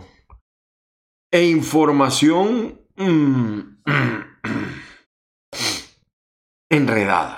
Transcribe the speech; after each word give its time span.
E 1.29 1.45
información 1.45 2.79
mm, 2.95 3.59
enredada. 6.71 7.35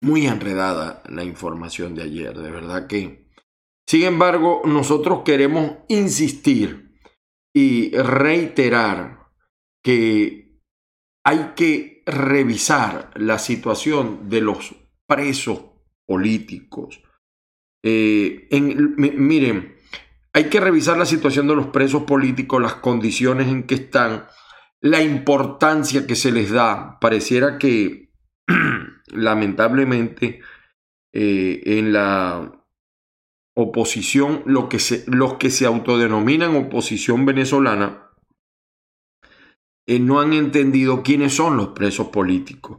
Muy 0.00 0.28
enredada 0.28 1.02
la 1.08 1.24
información 1.24 1.96
de 1.96 2.04
ayer, 2.04 2.38
de 2.38 2.50
verdad 2.52 2.86
que. 2.86 3.28
Sin 3.88 4.04
embargo, 4.04 4.62
nosotros 4.64 5.22
queremos 5.24 5.78
insistir 5.88 6.94
y 7.52 7.90
reiterar 7.90 9.26
que 9.82 10.62
hay 11.24 11.54
que 11.56 12.04
revisar 12.06 13.10
la 13.16 13.40
situación 13.40 14.28
de 14.28 14.40
los 14.40 14.72
presos 15.08 15.64
políticos, 16.06 17.02
eh, 17.82 18.48
miren, 18.50 19.76
hay 20.32 20.44
que 20.44 20.60
revisar 20.60 20.96
la 20.96 21.06
situación 21.06 21.48
de 21.48 21.56
los 21.56 21.66
presos 21.68 22.04
políticos, 22.04 22.62
las 22.62 22.76
condiciones 22.76 23.48
en 23.48 23.64
que 23.64 23.74
están, 23.74 24.26
la 24.80 25.02
importancia 25.02 26.06
que 26.06 26.14
se 26.14 26.32
les 26.32 26.50
da. 26.50 26.98
Pareciera 27.00 27.58
que, 27.58 28.12
lamentablemente, 29.08 30.40
eh, 31.12 31.62
en 31.64 31.92
la 31.92 32.64
oposición, 33.54 34.42
lo 34.46 34.68
que 34.68 34.78
se, 34.78 35.04
los 35.08 35.34
que 35.34 35.50
se 35.50 35.66
autodenominan 35.66 36.56
oposición 36.56 37.26
venezolana, 37.26 38.10
eh, 39.86 39.98
no 39.98 40.20
han 40.20 40.32
entendido 40.32 41.02
quiénes 41.02 41.34
son 41.34 41.56
los 41.56 41.68
presos 41.68 42.08
políticos. 42.08 42.78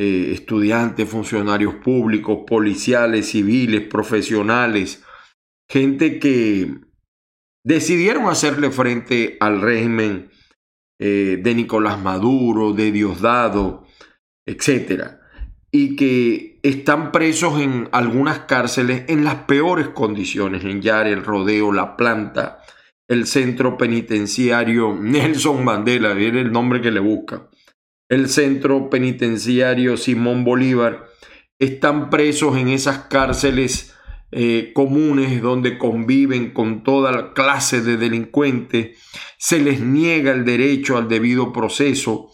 Eh, 0.00 0.30
estudiantes, 0.32 1.08
funcionarios 1.08 1.74
públicos, 1.74 2.44
policiales, 2.46 3.30
civiles, 3.30 3.82
profesionales, 3.88 5.02
gente 5.68 6.20
que 6.20 6.72
decidieron 7.66 8.28
hacerle 8.28 8.70
frente 8.70 9.36
al 9.40 9.60
régimen 9.60 10.30
eh, 11.00 11.40
de 11.42 11.52
Nicolás 11.52 12.00
Maduro, 12.00 12.74
de 12.74 12.92
Diosdado, 12.92 13.88
etc. 14.46 15.16
Y 15.72 15.96
que 15.96 16.60
están 16.62 17.10
presos 17.10 17.60
en 17.60 17.88
algunas 17.90 18.38
cárceles 18.44 19.02
en 19.08 19.24
las 19.24 19.46
peores 19.46 19.88
condiciones, 19.88 20.62
en 20.62 20.80
Yare, 20.80 21.10
el 21.10 21.24
Rodeo, 21.24 21.72
La 21.72 21.96
Planta, 21.96 22.60
el 23.08 23.26
centro 23.26 23.76
penitenciario 23.76 24.94
Nelson 25.00 25.64
Mandela, 25.64 26.12
viene 26.12 26.40
el 26.40 26.52
nombre 26.52 26.80
que 26.80 26.92
le 26.92 27.00
busca 27.00 27.48
el 28.08 28.28
centro 28.28 28.90
penitenciario 28.90 29.96
Simón 29.96 30.44
Bolívar, 30.44 31.08
están 31.58 32.08
presos 32.10 32.56
en 32.56 32.68
esas 32.68 33.06
cárceles 33.06 33.94
eh, 34.30 34.72
comunes 34.74 35.40
donde 35.42 35.78
conviven 35.78 36.52
con 36.52 36.84
toda 36.84 37.32
clase 37.32 37.80
de 37.80 37.96
delincuentes, 37.96 38.98
se 39.38 39.58
les 39.58 39.80
niega 39.80 40.32
el 40.32 40.44
derecho 40.44 40.96
al 40.96 41.08
debido 41.08 41.52
proceso. 41.52 42.30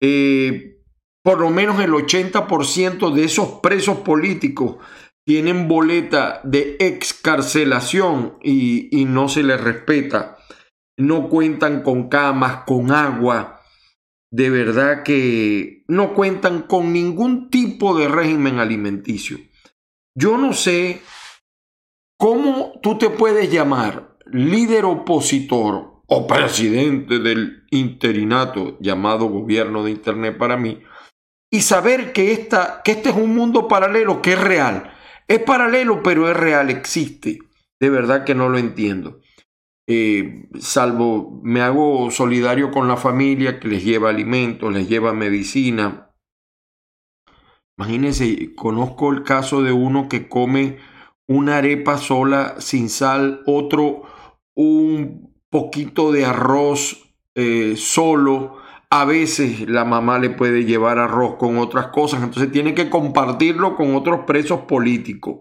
Eh, 0.00 0.78
por 1.22 1.38
lo 1.38 1.50
menos 1.50 1.80
el 1.80 1.92
80% 1.92 3.14
de 3.14 3.24
esos 3.24 3.60
presos 3.62 3.98
políticos 3.98 4.76
tienen 5.24 5.68
boleta 5.68 6.40
de 6.42 6.76
excarcelación 6.80 8.38
y 8.42 9.04
no 9.06 9.28
se 9.28 9.44
les 9.44 9.60
respeta. 9.60 10.38
No 10.98 11.28
cuentan 11.28 11.82
con 11.82 12.08
camas, 12.08 12.64
con 12.64 12.90
agua, 12.90 13.61
de 14.32 14.48
verdad 14.48 15.02
que 15.02 15.84
no 15.88 16.14
cuentan 16.14 16.62
con 16.62 16.92
ningún 16.92 17.50
tipo 17.50 17.96
de 17.96 18.08
régimen 18.08 18.58
alimenticio. 18.58 19.38
Yo 20.14 20.38
no 20.38 20.54
sé 20.54 21.02
cómo 22.18 22.80
tú 22.82 22.96
te 22.96 23.10
puedes 23.10 23.52
llamar 23.52 24.16
líder 24.26 24.86
opositor 24.86 26.02
o 26.06 26.26
presidente 26.26 27.18
del 27.18 27.64
interinato 27.70 28.78
llamado 28.80 29.26
gobierno 29.26 29.84
de 29.84 29.90
Internet 29.90 30.38
para 30.38 30.56
mí 30.56 30.82
y 31.50 31.60
saber 31.60 32.14
que, 32.14 32.32
esta, 32.32 32.80
que 32.82 32.92
este 32.92 33.10
es 33.10 33.16
un 33.16 33.34
mundo 33.34 33.68
paralelo 33.68 34.22
que 34.22 34.32
es 34.32 34.40
real. 34.40 34.94
Es 35.28 35.40
paralelo, 35.40 36.02
pero 36.02 36.30
es 36.30 36.36
real, 36.36 36.70
existe. 36.70 37.38
De 37.78 37.90
verdad 37.90 38.24
que 38.24 38.34
no 38.34 38.48
lo 38.48 38.56
entiendo. 38.56 39.20
Eh, 39.86 40.48
salvo 40.60 41.40
me 41.42 41.60
hago 41.60 42.10
solidario 42.12 42.70
con 42.70 42.86
la 42.86 42.96
familia 42.96 43.58
que 43.58 43.68
les 43.68 43.84
lleva 43.84 44.10
alimentos, 44.10 44.72
les 44.72 44.88
lleva 44.88 45.12
medicina. 45.12 46.14
Imagínense, 47.76 48.54
conozco 48.54 49.10
el 49.10 49.24
caso 49.24 49.62
de 49.62 49.72
uno 49.72 50.08
que 50.08 50.28
come 50.28 50.78
una 51.26 51.56
arepa 51.58 51.98
sola 51.98 52.56
sin 52.60 52.88
sal, 52.88 53.42
otro 53.46 54.02
un 54.54 55.34
poquito 55.50 56.12
de 56.12 56.24
arroz 56.26 57.14
eh, 57.34 57.74
solo. 57.76 58.56
A 58.90 59.06
veces 59.06 59.68
la 59.68 59.84
mamá 59.86 60.18
le 60.18 60.30
puede 60.30 60.64
llevar 60.64 60.98
arroz 60.98 61.36
con 61.36 61.56
otras 61.56 61.86
cosas, 61.88 62.22
entonces 62.22 62.52
tiene 62.52 62.74
que 62.74 62.90
compartirlo 62.90 63.74
con 63.74 63.96
otros 63.96 64.20
presos 64.26 64.60
políticos. 64.60 65.40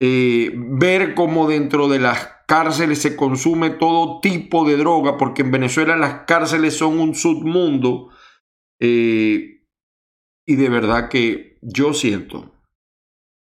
Eh, 0.00 0.52
ver 0.54 1.14
cómo 1.14 1.48
dentro 1.48 1.88
de 1.88 1.98
las 1.98 2.28
cárceles 2.46 3.00
se 3.00 3.16
consume 3.16 3.70
todo 3.70 4.20
tipo 4.20 4.68
de 4.68 4.76
droga, 4.76 5.16
porque 5.16 5.42
en 5.42 5.50
Venezuela 5.50 5.96
las 5.96 6.24
cárceles 6.26 6.76
son 6.76 6.98
un 6.98 7.14
submundo. 7.14 8.10
Eh, 8.80 9.64
y 10.46 10.56
de 10.56 10.68
verdad 10.68 11.08
que 11.08 11.58
yo 11.62 11.92
siento 11.92 12.52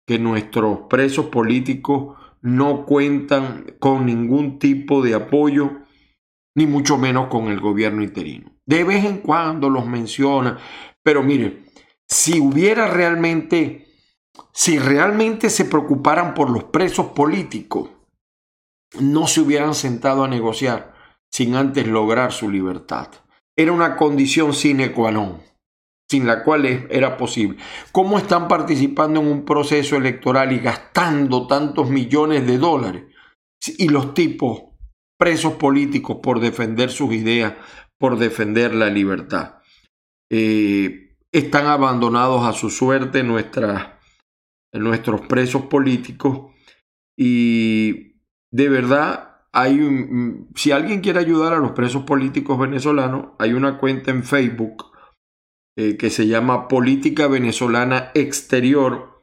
que 0.06 0.18
nuestros 0.18 0.80
presos 0.88 1.26
políticos 1.26 2.16
no 2.42 2.84
cuentan 2.84 3.76
con 3.78 4.06
ningún 4.06 4.58
tipo 4.58 5.02
de 5.02 5.14
apoyo, 5.14 5.82
ni 6.56 6.66
mucho 6.66 6.98
menos 6.98 7.28
con 7.28 7.48
el 7.48 7.60
gobierno 7.60 8.02
interino. 8.02 8.52
De 8.66 8.84
vez 8.84 9.04
en 9.04 9.18
cuando 9.18 9.70
los 9.70 9.86
menciona, 9.86 10.58
pero 11.02 11.22
mire, 11.22 11.64
si 12.08 12.40
hubiera 12.40 12.88
realmente 12.88 13.86
si 14.52 14.78
realmente 14.78 15.50
se 15.50 15.64
preocuparan 15.64 16.34
por 16.34 16.50
los 16.50 16.64
presos 16.64 17.06
políticos, 17.06 17.90
no 19.00 19.26
se 19.26 19.40
hubieran 19.40 19.74
sentado 19.74 20.24
a 20.24 20.28
negociar 20.28 20.94
sin 21.30 21.54
antes 21.54 21.86
lograr 21.86 22.32
su 22.32 22.50
libertad. 22.50 23.08
Era 23.56 23.72
una 23.72 23.96
condición 23.96 24.52
sine 24.52 24.92
qua 24.92 25.10
non. 25.10 25.40
sin 26.10 26.26
la 26.26 26.42
cual 26.42 26.66
era 26.66 27.16
posible. 27.16 27.56
¿Cómo 27.90 28.18
están 28.18 28.46
participando 28.46 29.20
en 29.20 29.28
un 29.28 29.44
proceso 29.46 29.96
electoral 29.96 30.52
y 30.52 30.58
gastando 30.58 31.46
tantos 31.46 31.88
millones 31.88 32.46
de 32.46 32.58
dólares? 32.58 33.04
Y 33.78 33.88
los 33.88 34.12
tipos 34.12 34.64
presos 35.18 35.54
políticos 35.54 36.18
por 36.22 36.40
defender 36.40 36.90
sus 36.90 37.14
ideas, 37.14 37.54
por 37.98 38.18
defender 38.18 38.74
la 38.74 38.90
libertad. 38.90 39.60
Eh, 40.30 41.16
están 41.32 41.66
abandonados 41.66 42.44
a 42.44 42.52
su 42.52 42.68
suerte 42.68 43.22
nuestras, 43.22 43.92
nuestros 44.72 45.22
presos 45.22 45.62
políticos 45.66 46.52
y 47.16 48.16
de 48.50 48.68
verdad 48.68 49.32
hay 49.52 49.80
un, 49.80 50.48
si 50.54 50.72
alguien 50.72 51.00
quiere 51.00 51.18
ayudar 51.18 51.52
a 51.52 51.58
los 51.58 51.72
presos 51.72 52.04
políticos 52.04 52.58
venezolanos, 52.58 53.32
hay 53.38 53.52
una 53.52 53.78
cuenta 53.78 54.10
en 54.10 54.24
Facebook 54.24 54.86
eh, 55.76 55.96
que 55.96 56.10
se 56.10 56.26
llama 56.26 56.68
Política 56.68 57.28
Venezolana 57.28 58.10
Exterior 58.14 59.20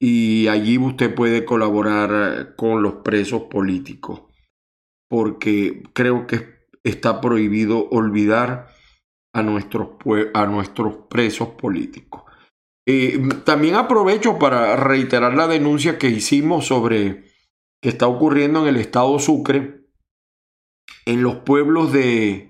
y 0.00 0.46
allí 0.46 0.78
usted 0.78 1.14
puede 1.14 1.44
colaborar 1.44 2.10
eh, 2.12 2.46
con 2.56 2.82
los 2.82 2.94
presos 2.96 3.42
políticos 3.42 4.22
porque 5.08 5.82
creo 5.92 6.26
que 6.26 6.58
está 6.84 7.20
prohibido 7.20 7.88
olvidar 7.90 8.68
a 9.34 9.42
nuestros, 9.42 9.90
a 10.34 10.46
nuestros 10.46 10.94
presos 11.08 11.48
políticos. 11.50 12.22
Eh, 12.90 13.20
también 13.44 13.74
aprovecho 13.74 14.38
para 14.38 14.74
reiterar 14.76 15.34
la 15.34 15.46
denuncia 15.46 15.98
que 15.98 16.08
hicimos 16.08 16.66
sobre 16.66 17.24
que 17.82 17.90
está 17.90 18.06
ocurriendo 18.08 18.62
en 18.62 18.74
el 18.74 18.80
estado 18.80 19.18
Sucre, 19.18 19.82
en 21.04 21.22
los 21.22 21.36
pueblos 21.36 21.92
de 21.92 22.48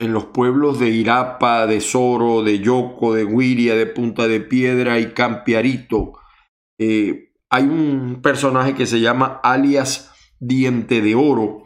en 0.00 0.14
los 0.14 0.24
pueblos 0.24 0.80
de 0.80 0.88
Irapa, 0.88 1.66
de 1.66 1.82
Soro, 1.82 2.42
de 2.42 2.60
Yoco, 2.60 3.12
de 3.12 3.26
Guiria, 3.26 3.76
de 3.76 3.84
Punta 3.84 4.26
de 4.26 4.40
Piedra 4.40 4.98
y 4.98 5.12
Campiarito, 5.12 6.14
eh, 6.78 7.34
hay 7.50 7.64
un 7.64 8.22
personaje 8.22 8.74
que 8.74 8.86
se 8.86 9.00
llama 9.00 9.40
alias 9.42 10.10
Diente 10.38 11.02
de 11.02 11.14
Oro. 11.14 11.64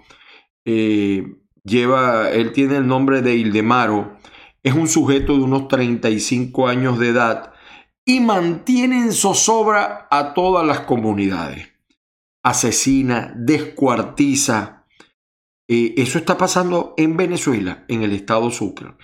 Eh, 0.65 1.37
lleva, 1.63 2.31
él 2.31 2.53
tiene 2.53 2.79
el 2.79 2.89
nombre 2.89 3.23
de 3.23 3.37
Ildemaro. 3.37 4.19
Es 4.65 4.75
un 4.75 4.89
sujeto 4.89 5.35
de 5.35 5.43
unos 5.45 5.69
35 5.69 6.67
años 6.67 6.99
de 6.99 7.11
edad 7.11 7.53
y 8.05 8.21
mantiene 8.21 8.99
en 8.99 9.13
zozobra 9.13 10.09
a 10.11 10.35
todas 10.35 10.67
las 10.67 10.81
comunidades. 10.81 11.69
Asesina, 12.43 13.33
descuartiza, 13.37 14.85
eh, 15.69 15.95
eso 15.97 16.19
está 16.19 16.37
pasando 16.37 16.95
en 16.97 17.17
Venezuela, 17.17 17.85
en 17.89 18.03
el 18.03 18.13
estado 18.13 18.51
Sucre. 18.51 18.95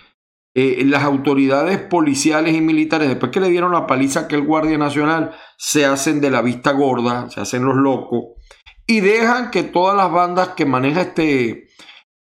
Eh, 0.55 0.83
las 0.85 1.05
autoridades 1.05 1.79
policiales 1.79 2.55
y 2.55 2.61
militares, 2.61 3.09
después 3.09 3.31
que 3.31 3.41
le 3.41 3.51
dieron 3.51 3.73
la 3.73 3.87
paliza 3.87 4.21
a 4.21 4.23
aquel 4.25 4.43
guardia 4.43 4.77
nacional, 4.79 5.33
se 5.57 5.87
hacen 5.87 6.21
de 6.21 6.31
la 6.31 6.43
vista 6.43 6.73
gorda, 6.73 7.31
se 7.31 7.41
hacen 7.41 7.65
los 7.65 7.77
locos 7.77 8.41
y 8.87 9.01
dejan 9.01 9.51
que 9.51 9.63
todas 9.63 9.97
las 9.97 10.11
bandas 10.11 10.51
que 10.51 10.67
maneja 10.67 11.03
este, 11.03 11.69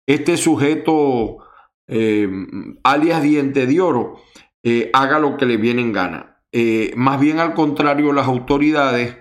este 0.07 0.37
sujeto, 0.37 1.37
eh, 1.89 2.29
alias 2.83 3.21
Diente 3.21 3.65
de 3.65 3.81
Oro, 3.81 4.21
haga 4.93 5.19
lo 5.19 5.35
que 5.37 5.45
le 5.45 5.57
viene 5.57 5.81
en 5.81 5.93
gana. 5.93 6.41
más 6.95 7.19
bien 7.19 7.39
al 7.39 7.53
contrario, 7.53 8.13
las 8.13 8.27
autoridades 8.27 9.17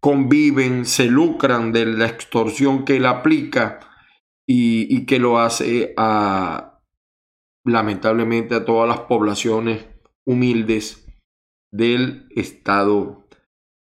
conviven, 0.00 0.86
se 0.86 1.06
lucran 1.06 1.72
de 1.72 1.86
la 1.86 2.06
extorsión 2.06 2.84
que 2.84 2.96
él 2.96 3.06
aplica 3.06 3.80
y, 4.48 5.06
que 5.06 5.18
lo 5.20 5.38
hace 5.38 5.94
a, 5.96 6.80
lamentablemente 7.64 8.56
a 8.56 8.64
todas 8.64 8.88
las 8.88 9.00
poblaciones 9.00 9.86
humildes 10.26 11.06
del 11.72 12.26
estado 12.34 13.28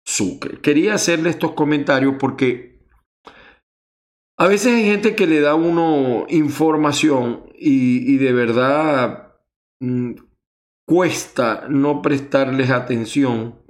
Sucre. 0.07 0.61
Quería 0.61 0.95
hacerle 0.95 1.29
estos 1.29 1.53
comentarios 1.53 2.15
porque 2.19 2.79
a 4.37 4.47
veces 4.47 4.73
hay 4.73 4.85
gente 4.85 5.15
que 5.15 5.27
le 5.27 5.39
da 5.39 5.55
uno 5.55 6.25
información 6.29 7.44
y, 7.57 8.17
de 8.17 8.33
verdad 8.33 9.33
mm, 9.79 10.13
cuesta 10.87 11.65
no 11.69 12.01
prestarles 12.01 12.69
atención 12.69 13.61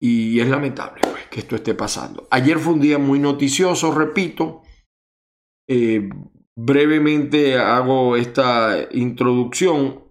y 0.00 0.40
es 0.40 0.48
lamentable 0.48 1.02
pues, 1.02 1.28
que 1.28 1.40
esto 1.40 1.56
esté 1.56 1.74
pasando. 1.74 2.26
Ayer 2.30 2.58
fue 2.58 2.74
un 2.74 2.80
día 2.80 2.98
muy 2.98 3.18
noticioso, 3.18 3.92
repito, 3.92 4.62
eh, 5.68 6.08
brevemente 6.56 7.58
hago 7.58 8.16
esta 8.16 8.88
introducción. 8.92 10.04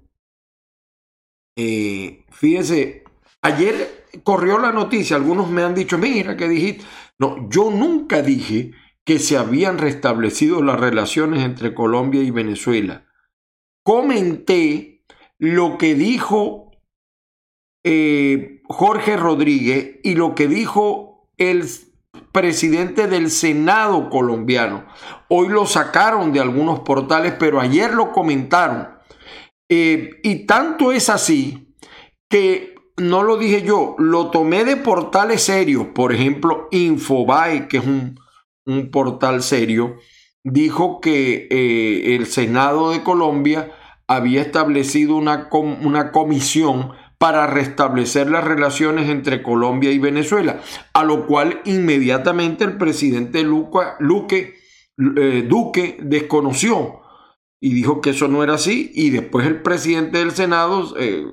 Eh, 1.57 2.25
fíjense, 2.29 3.03
ayer 3.41 4.05
corrió 4.23 4.59
la 4.59 4.71
noticia, 4.71 5.15
algunos 5.15 5.49
me 5.49 5.63
han 5.63 5.75
dicho, 5.75 5.97
mira, 5.97 6.37
que 6.37 6.47
dijiste? 6.47 6.85
No, 7.19 7.49
yo 7.49 7.69
nunca 7.69 8.21
dije 8.21 8.71
que 9.09 9.17
se 9.17 9.37
habían 9.37 9.79
restablecido 9.79 10.61
las 10.61 10.79
relaciones 10.79 11.43
entre 11.43 11.73
Colombia 11.73 12.21
y 12.21 12.29
Venezuela. 12.29 13.07
Comenté 13.83 15.03
lo 15.39 15.79
que 15.79 15.95
dijo 15.95 16.69
eh, 17.83 18.61
Jorge 18.65 19.17
Rodríguez 19.17 19.95
y 20.03 20.13
lo 20.13 20.35
que 20.35 20.47
dijo 20.47 21.27
el 21.39 21.65
presidente 22.31 23.07
del 23.07 23.31
Senado 23.31 24.11
colombiano. 24.11 24.85
Hoy 25.27 25.47
lo 25.47 25.65
sacaron 25.65 26.31
de 26.31 26.41
algunos 26.41 26.81
portales, 26.81 27.33
pero 27.39 27.59
ayer 27.59 27.95
lo 27.95 28.11
comentaron. 28.11 28.89
Eh, 29.71 30.19
y 30.21 30.45
tanto 30.45 30.91
es 30.91 31.09
así 31.09 31.75
que 32.29 32.75
no 32.97 33.23
lo 33.23 33.37
dije 33.37 33.63
yo, 33.63 33.95
lo 33.97 34.29
tomé 34.29 34.65
de 34.65 34.77
portales 34.77 35.41
serios. 35.41 35.87
Por 35.95 36.13
ejemplo, 36.13 36.67
Infobae, 36.69 37.67
que 37.67 37.77
es 37.77 37.87
un, 37.87 38.19
un 38.69 38.91
portal 38.91 39.41
serio, 39.41 39.97
dijo 40.43 41.01
que 41.01 41.47
eh, 41.49 42.15
el 42.15 42.27
Senado 42.27 42.91
de 42.91 43.03
Colombia 43.03 43.71
había 44.07 44.41
establecido 44.41 45.15
una, 45.15 45.49
una 45.51 46.11
comisión 46.11 46.91
para 47.17 47.47
restablecer 47.47 48.29
las 48.31 48.45
relaciones 48.45 49.09
entre 49.09 49.43
Colombia 49.43 49.91
y 49.91 49.99
Venezuela, 49.99 50.61
a 50.93 51.03
lo 51.03 51.27
cual 51.27 51.61
inmediatamente 51.65 52.63
el 52.63 52.77
presidente 52.77 53.43
Luque, 53.43 54.55
eh, 55.17 55.45
Duque 55.47 55.97
desconoció 56.01 57.01
y 57.61 57.73
dijo 57.73 57.99
que 57.99 58.11
eso 58.11 58.29
no 58.29 58.41
era 58.41 58.53
así, 58.53 58.91
y 58.95 59.09
después 59.09 59.45
el 59.45 59.61
presidente 59.61 60.19
del 60.19 60.31
Senado, 60.31 60.95
eh, 60.97 61.25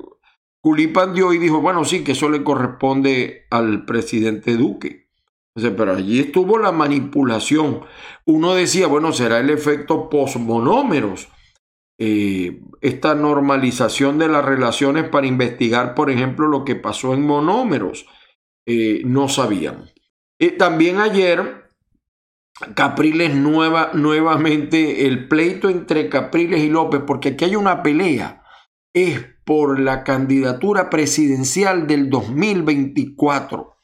Culipandió 0.61 1.33
y 1.33 1.38
dijo, 1.38 1.61
bueno, 1.61 1.85
sí, 1.85 2.03
que 2.03 2.11
eso 2.11 2.28
le 2.28 2.43
corresponde 2.43 3.47
al 3.52 3.85
presidente 3.85 4.57
Duque. 4.57 5.05
Pero 5.76 5.94
allí 5.94 6.20
estuvo 6.20 6.58
la 6.58 6.72
manipulación. 6.72 7.80
Uno 8.25 8.54
decía, 8.54 8.86
bueno, 8.86 9.12
será 9.12 9.38
el 9.40 9.50
efecto 9.50 10.10
postmonómeros 10.10 11.28
eh, 11.98 12.60
esta 12.82 13.14
normalización 13.14 14.18
de 14.18 14.28
las 14.28 14.44
relaciones 14.44 15.08
para 15.08 15.26
investigar, 15.26 15.94
por 15.94 16.10
ejemplo, 16.10 16.46
lo 16.46 16.64
que 16.64 16.76
pasó 16.76 17.14
en 17.14 17.26
monómeros. 17.26 18.06
Eh, 18.66 19.02
no 19.04 19.28
sabíamos. 19.28 19.94
Eh, 20.38 20.50
también 20.50 20.98
ayer, 20.98 21.68
Capriles 22.75 23.34
nueva, 23.34 23.90
nuevamente, 23.94 25.06
el 25.06 25.26
pleito 25.28 25.70
entre 25.70 26.08
Capriles 26.10 26.60
y 26.60 26.68
López, 26.68 27.00
porque 27.06 27.30
aquí 27.30 27.46
hay 27.46 27.56
una 27.56 27.82
pelea, 27.82 28.42
es 28.92 29.25
por 29.44 29.80
la 29.80 30.04
candidatura 30.04 30.90
presidencial 30.90 31.86
del 31.86 32.10
2024. 32.10 33.75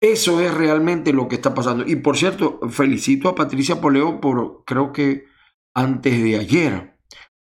Eso 0.00 0.40
es 0.40 0.54
realmente 0.54 1.12
lo 1.12 1.28
que 1.28 1.34
está 1.34 1.54
pasando. 1.54 1.84
Y 1.86 1.96
por 1.96 2.16
cierto, 2.16 2.60
felicito 2.70 3.28
a 3.28 3.34
Patricia 3.34 3.80
Poleo 3.80 4.20
por, 4.20 4.64
creo 4.64 4.92
que 4.92 5.24
antes 5.74 6.22
de 6.22 6.36
ayer 6.36 6.98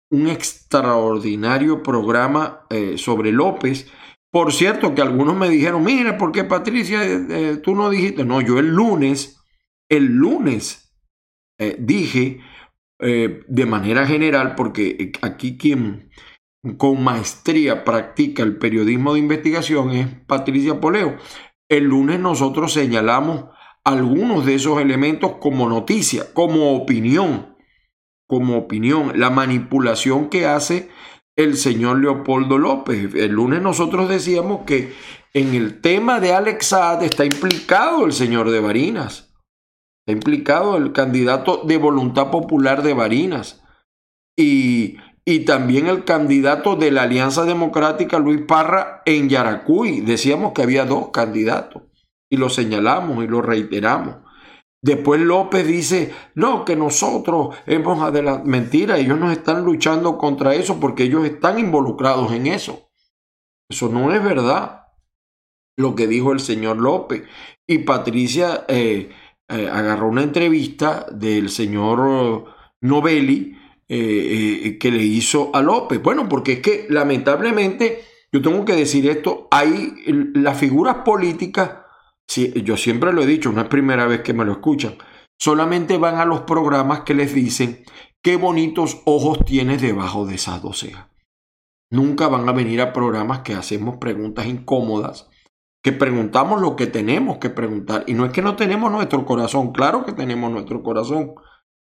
un 0.09 0.27
extraordinario 0.27 1.83
programa 1.83 2.65
eh, 2.69 2.97
sobre 2.97 3.31
López. 3.31 3.91
Por 4.31 4.53
cierto, 4.53 4.93
que 4.93 5.01
algunos 5.01 5.35
me 5.35 5.49
dijeron, 5.49 5.83
mira, 5.83 6.17
¿por 6.17 6.31
qué 6.31 6.43
Patricia, 6.43 7.03
eh, 7.03 7.25
eh, 7.29 7.57
tú 7.57 7.75
no 7.75 7.89
dijiste? 7.89 8.23
No, 8.23 8.41
yo 8.41 8.59
el 8.59 8.67
lunes, 8.67 9.41
el 9.89 10.05
lunes 10.05 10.83
dije 11.79 12.39
de 12.99 13.65
manera 13.65 14.05
general, 14.05 14.53
porque 14.53 15.11
aquí 15.23 15.57
quien 15.57 16.11
con 16.77 17.03
maestría 17.03 17.83
practica 17.83 18.43
el 18.43 18.57
periodismo 18.57 19.13
de 19.13 19.19
investigación 19.19 19.91
es 19.91 20.07
Patricia 20.27 20.79
Poleo. 20.79 21.17
El 21.69 21.85
lunes 21.85 22.19
nosotros 22.19 22.73
señalamos 22.73 23.45
algunos 23.83 24.45
de 24.45 24.55
esos 24.55 24.79
elementos 24.81 25.33
como 25.39 25.69
noticia, 25.69 26.33
como 26.33 26.75
opinión 26.75 27.57
como 28.27 28.57
opinión, 28.57 29.13
la 29.19 29.29
manipulación 29.29 30.29
que 30.29 30.45
hace 30.45 30.89
el 31.35 31.55
señor 31.55 31.99
Leopoldo 31.99 32.57
López. 32.57 33.15
El 33.15 33.31
lunes 33.31 33.61
nosotros 33.61 34.09
decíamos 34.09 34.65
que 34.65 34.93
en 35.33 35.55
el 35.55 35.81
tema 35.81 36.19
de 36.19 36.33
Alex 36.33 36.67
Saad 36.67 37.03
está 37.03 37.25
implicado 37.25 38.05
el 38.05 38.11
señor 38.11 38.51
de 38.51 38.59
Barinas. 38.59 39.33
Está 40.05 40.11
implicado 40.11 40.77
el 40.77 40.91
candidato 40.91 41.61
de 41.65 41.77
voluntad 41.77 42.29
popular 42.31 42.83
de 42.83 42.93
Barinas. 42.93 43.63
Y 44.35 44.97
y 45.29 45.41
también 45.41 45.87
el 45.87 46.05
candidato 46.05 46.77
de 46.77 46.89
la 46.89 47.01
Alianza 47.01 47.43
Democrática, 47.43 48.17
Luis 48.17 48.43
Parra, 48.47 49.01
en 49.03 49.27
Yaracuy. 49.27 49.99
Decíamos 49.99 50.53
que 50.53 50.61
había 50.61 50.85
dos 50.85 51.09
candidatos 51.09 51.83
y 52.31 52.37
lo 52.37 52.47
señalamos 52.47 53.21
y 53.21 53.27
lo 53.27 53.41
reiteramos. 53.41 54.19
Después 54.81 55.19
López 55.19 55.67
dice, 55.67 56.13
no, 56.33 56.63
que 56.63 56.77
nosotros 56.77 57.57
hemos 57.65 58.01
adelantado. 58.01 58.47
Mentira, 58.47 58.97
ellos 58.97 59.19
no 59.19 59.29
están 59.29 59.65
luchando 59.65 60.17
contra 60.17 60.55
eso 60.55 60.79
porque 60.79 61.03
ellos 61.03 61.25
están 61.25 61.59
involucrados 61.59 62.31
en 62.31 62.47
eso. 62.47 62.89
Eso 63.69 63.89
no 63.89 64.13
es 64.13 64.23
verdad 64.23 64.85
lo 65.77 65.93
que 65.93 66.07
dijo 66.07 66.31
el 66.31 66.39
señor 66.39 66.77
López. 66.77 67.23
Y 67.67 67.79
Patricia 67.79 68.63
eh, 68.69 69.09
eh, 69.49 69.69
agarró 69.69 70.07
una 70.07 70.23
entrevista 70.23 71.05
del 71.11 71.49
señor 71.49 72.45
Novelli 72.79 73.57
eh, 73.89 74.77
que 74.79 74.91
le 74.91 75.03
hizo 75.03 75.51
a 75.53 75.61
López. 75.61 76.01
Bueno, 76.01 76.27
porque 76.27 76.53
es 76.53 76.59
que 76.59 76.87
lamentablemente, 76.89 78.03
yo 78.31 78.41
tengo 78.41 78.65
que 78.65 78.75
decir 78.75 79.09
esto, 79.09 79.47
hay 79.51 79.93
las 80.33 80.57
figuras 80.57 80.97
políticas 81.05 81.71
yo 82.35 82.77
siempre 82.77 83.13
lo 83.13 83.21
he 83.21 83.25
dicho, 83.25 83.51
no 83.51 83.61
es 83.61 83.67
primera 83.67 84.05
vez 84.05 84.21
que 84.21 84.33
me 84.33 84.45
lo 84.45 84.53
escuchan, 84.53 84.97
solamente 85.39 85.97
van 85.97 86.15
a 86.15 86.25
los 86.25 86.41
programas 86.41 87.01
que 87.01 87.13
les 87.13 87.33
dicen 87.33 87.83
qué 88.21 88.35
bonitos 88.35 89.01
ojos 89.05 89.45
tienes 89.45 89.81
debajo 89.81 90.25
de 90.25 90.35
esas 90.35 90.61
dos 90.61 90.79
cejas. 90.79 91.07
Nunca 91.89 92.27
van 92.27 92.47
a 92.49 92.51
venir 92.51 92.81
a 92.81 92.91
programas 92.91 93.39
que 93.39 93.53
hacemos 93.53 93.97
preguntas 93.97 94.45
incómodas, 94.45 95.29
que 95.81 95.93
preguntamos 95.93 96.61
lo 96.61 96.75
que 96.75 96.87
tenemos 96.87 97.37
que 97.37 97.49
preguntar. 97.49 98.03
Y 98.07 98.13
no 98.13 98.25
es 98.25 98.33
que 98.33 98.41
no 98.41 98.57
tenemos 98.57 98.91
nuestro 98.91 99.25
corazón, 99.25 99.71
claro 99.71 100.03
que 100.03 100.11
tenemos 100.11 100.51
nuestro 100.51 100.83
corazón, 100.83 101.35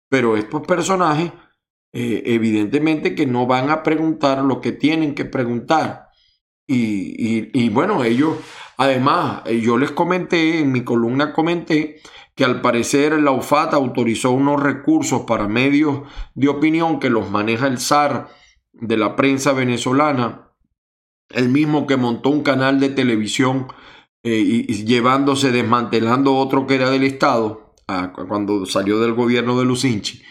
pero 0.10 0.38
estos 0.38 0.62
personajes 0.65 1.34
eh, 1.91 2.24
evidentemente 2.25 3.15
que 3.15 3.25
no 3.25 3.48
van 3.48 3.69
a 3.69 3.81
preguntar 3.84 4.43
lo 4.43 4.62
que 4.62 4.72
tienen 4.72 5.15
que 5.15 5.25
preguntar. 5.25 6.10
Y, 6.72 7.69
bueno, 7.69 8.03
ellos, 8.03 8.38
además, 8.77 9.41
yo 9.46 9.75
les 9.79 9.89
comenté, 9.89 10.60
en 10.60 10.72
mi 10.72 10.84
columna 10.84 11.34
comenté 11.34 12.00
que 12.36 12.46
al 12.46 12.62
parecer 12.62 13.19
la 13.19 13.31
UFAT 13.31 13.74
autorizó 13.74 14.29
unos 14.31 14.62
recursos 14.62 15.24
para 15.24 15.48
medios 15.48 16.01
de 16.36 16.48
opinión 16.48 17.00
que 17.00 17.10
los 17.10 17.31
maneja 17.31 17.65
el 17.65 17.79
SAR 17.79 18.27
de 18.72 18.98
la 18.98 19.15
prensa 19.15 19.51
venezolana, 19.53 20.51
el 21.29 21.50
mismo 21.50 21.88
que 21.88 21.98
montó 21.98 22.29
un 22.29 22.43
canal 22.43 22.79
de 22.79 22.89
televisión 22.89 23.67
eh, 24.22 24.38
y, 24.38 24.86
llevándose, 24.86 25.51
desmantelando 25.51 26.36
otro 26.36 26.67
que 26.67 26.75
era 26.75 26.91
del 26.91 27.03
Estado, 27.03 27.74
cuando 28.27 28.67
salió 28.67 29.00
del 29.00 29.13
gobierno 29.13 29.58
de 29.58 29.65
Lucinchi. 29.65 30.22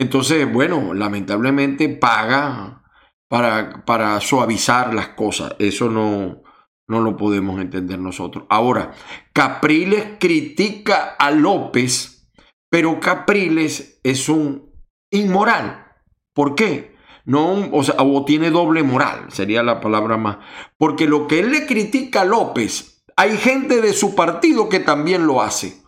Entonces, 0.00 0.50
bueno, 0.50 0.94
lamentablemente 0.94 1.90
paga 1.90 2.82
para, 3.28 3.84
para 3.84 4.18
suavizar 4.22 4.94
las 4.94 5.08
cosas. 5.08 5.54
Eso 5.58 5.90
no, 5.90 6.42
no 6.88 7.00
lo 7.00 7.18
podemos 7.18 7.60
entender 7.60 7.98
nosotros. 7.98 8.46
Ahora, 8.48 8.94
Capriles 9.34 10.16
critica 10.18 11.16
a 11.18 11.30
López, 11.30 12.32
pero 12.70 12.98
Capriles 12.98 14.00
es 14.02 14.30
un 14.30 14.72
inmoral. 15.12 15.86
¿Por 16.34 16.54
qué? 16.54 16.96
No, 17.26 17.68
o, 17.70 17.84
sea, 17.84 17.96
o 17.98 18.24
tiene 18.24 18.50
doble 18.50 18.82
moral, 18.82 19.30
sería 19.30 19.62
la 19.62 19.82
palabra 19.82 20.16
más. 20.16 20.38
Porque 20.78 21.06
lo 21.06 21.28
que 21.28 21.40
él 21.40 21.50
le 21.50 21.66
critica 21.66 22.22
a 22.22 22.24
López, 22.24 23.04
hay 23.16 23.36
gente 23.36 23.82
de 23.82 23.92
su 23.92 24.14
partido 24.14 24.70
que 24.70 24.80
también 24.80 25.26
lo 25.26 25.42
hace. 25.42 25.82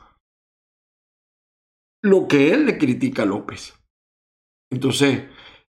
Lo 2.03 2.29
que 2.29 2.53
él 2.53 2.67
le 2.67 2.77
critica 2.77 3.23
a 3.23 3.27
López. 3.27 3.73
Entonces, 4.73 5.25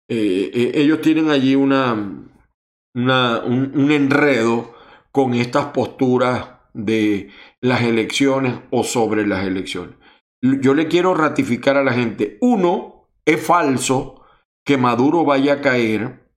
eh, 0.09 0.51
eh, 0.53 0.71
ellos 0.73 1.01
tienen 1.01 1.29
allí 1.29 1.55
una, 1.55 1.93
un, 1.93 3.91
enredo 3.91 4.73
con 5.11 5.35
estas 5.35 5.67
posturas 5.67 6.49
de 6.73 7.29
las 7.61 7.83
elecciones 7.83 8.59
o 8.71 8.83
sobre 8.83 9.27
las 9.27 9.45
elecciones. 9.45 9.95
Yo 10.41 10.73
le 10.73 10.87
quiero 10.87 11.13
ratificar 11.13 11.77
a 11.77 11.83
la 11.83 11.93
gente, 11.93 12.37
uno, 12.41 13.07
es 13.25 13.39
falso 13.41 14.23
que 14.65 14.77
Maduro 14.77 15.23
vaya 15.25 15.53
a 15.53 15.61
caer 15.61 16.27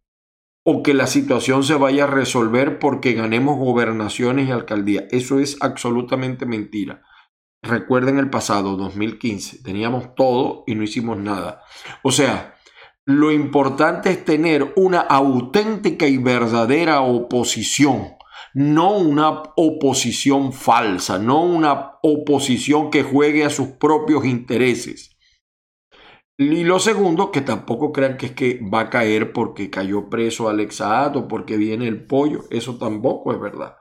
o 0.64 0.82
que 0.82 0.92
la 0.92 1.06
situación 1.06 1.62
se 1.62 1.74
vaya 1.74 2.04
a 2.04 2.08
resolver 2.08 2.78
porque 2.78 3.14
ganemos 3.14 3.56
gobernaciones 3.56 4.48
y 4.48 4.52
alcaldías. 4.52 5.04
Eso 5.10 5.40
es 5.40 5.56
absolutamente 5.60 6.44
mentira. 6.44 7.02
Recuerden 7.62 8.18
el 8.18 8.30
pasado, 8.30 8.76
2015, 8.76 9.62
teníamos 9.62 10.14
todo 10.14 10.64
y 10.66 10.74
no 10.74 10.82
hicimos 10.82 11.18
nada. 11.18 11.62
O 12.02 12.10
sea, 12.10 12.54
lo 13.04 13.32
importante 13.32 14.10
es 14.10 14.24
tener 14.24 14.72
una 14.76 15.00
auténtica 15.00 16.06
y 16.06 16.16
verdadera 16.16 17.02
oposición, 17.02 18.14
no 18.54 18.96
una 18.96 19.42
oposición 19.56 20.54
falsa, 20.54 21.18
no 21.18 21.42
una 21.42 21.98
oposición 22.02 22.90
que 22.90 23.02
juegue 23.02 23.44
a 23.44 23.50
sus 23.50 23.68
propios 23.68 24.24
intereses. 24.24 25.18
Y 26.38 26.64
lo 26.64 26.78
segundo, 26.78 27.30
que 27.30 27.42
tampoco 27.42 27.92
crean 27.92 28.16
que 28.16 28.26
es 28.26 28.32
que 28.32 28.60
va 28.62 28.80
a 28.80 28.90
caer 28.90 29.34
porque 29.34 29.68
cayó 29.68 30.08
preso 30.08 30.48
Alex 30.48 30.80
o 30.80 31.28
porque 31.28 31.58
viene 31.58 31.86
el 31.86 32.06
pollo, 32.06 32.44
eso 32.48 32.78
tampoco 32.78 33.32
es 33.32 33.38
verdad. 33.38 33.76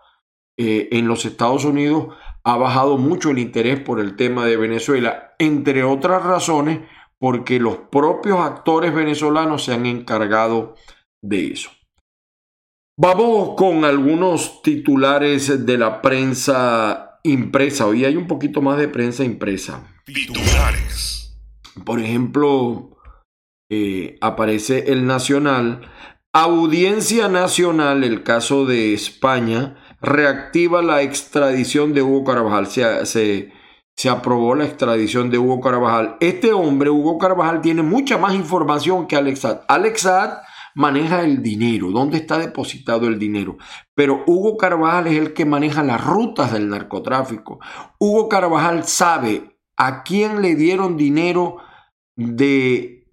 Eh, 0.57 0.89
en 0.91 1.07
los 1.07 1.24
Estados 1.24 1.63
Unidos 1.63 2.07
ha 2.50 2.58
bajado 2.58 2.98
mucho 2.98 3.29
el 3.29 3.38
interés 3.38 3.79
por 3.79 4.00
el 4.00 4.15
tema 4.15 4.48
de 4.48 4.58
Venezuela, 4.58 5.36
entre 5.38 5.84
otras 5.84 6.24
razones 6.24 6.79
porque 7.20 7.60
los 7.60 7.77
propios 7.91 8.39
actores 8.39 8.91
venezolanos 8.91 9.65
se 9.65 9.74
han 9.74 9.86
encargado 9.86 10.74
de 11.22 11.51
eso. 11.51 11.70
Vamos 12.98 13.56
con 13.56 13.86
algunos 13.86 14.63
titulares 14.63 15.63
de 15.63 15.77
la 15.77 16.01
prensa 16.01 17.20
impresa. 17.24 17.86
Hoy 17.86 18.06
hay 18.06 18.15
un 18.15 18.25
poquito 18.25 18.63
más 18.63 18.79
de 18.79 18.88
prensa 18.88 19.24
impresa. 19.24 19.86
Titulares. 20.06 21.39
Por 21.86 22.00
ejemplo, 22.00 22.98
eh, 23.70 24.18
aparece 24.22 24.91
el 24.91 25.06
Nacional. 25.06 25.82
Audiencia 26.34 27.27
Nacional, 27.27 28.03
el 28.03 28.24
caso 28.24 28.65
de 28.65 28.94
España, 28.96 29.75
reactiva 30.01 30.82
la 30.82 31.01
extradición 31.01 31.94
de 31.94 32.01
Hugo 32.01 32.24
Carvajal. 32.24 32.68
se 32.68 33.51
se 34.00 34.08
aprobó 34.08 34.56
la 34.56 34.63
extradición 34.63 35.29
de 35.29 35.38
Hugo 35.38 35.60
Carvajal. 35.60 36.15
Este 36.22 36.53
hombre, 36.53 36.89
Hugo 36.89 37.18
Carvajal, 37.18 37.60
tiene 37.60 37.82
mucha 37.82 38.18
más 38.18 38.34
información 38.34 39.08
que 39.08 39.18
Alex 39.18 39.39
Saad. 39.39 39.60
Alex 39.68 40.08
maneja 40.74 41.22
el 41.22 41.44
dinero, 41.44 41.91
dónde 41.91 42.15
está 42.15 42.38
depositado 42.38 43.10
el 43.10 43.20
dinero. 43.20 43.58
Pero 43.96 44.24
Hugo 44.25 44.56
Carvajal 44.56 45.08
es 45.08 45.18
el 45.18 45.34
que 45.34 45.44
maneja 45.44 45.84
las 45.84 46.01
rutas 46.01 46.53
del 46.53 46.70
narcotráfico. 46.70 47.60
Hugo 48.00 48.29
Carvajal 48.29 48.86
sabe 48.86 49.58
a 49.75 50.03
quién 50.03 50.41
le 50.41 50.56
dieron 50.56 50.96
dinero 50.96 51.58
de 52.15 53.06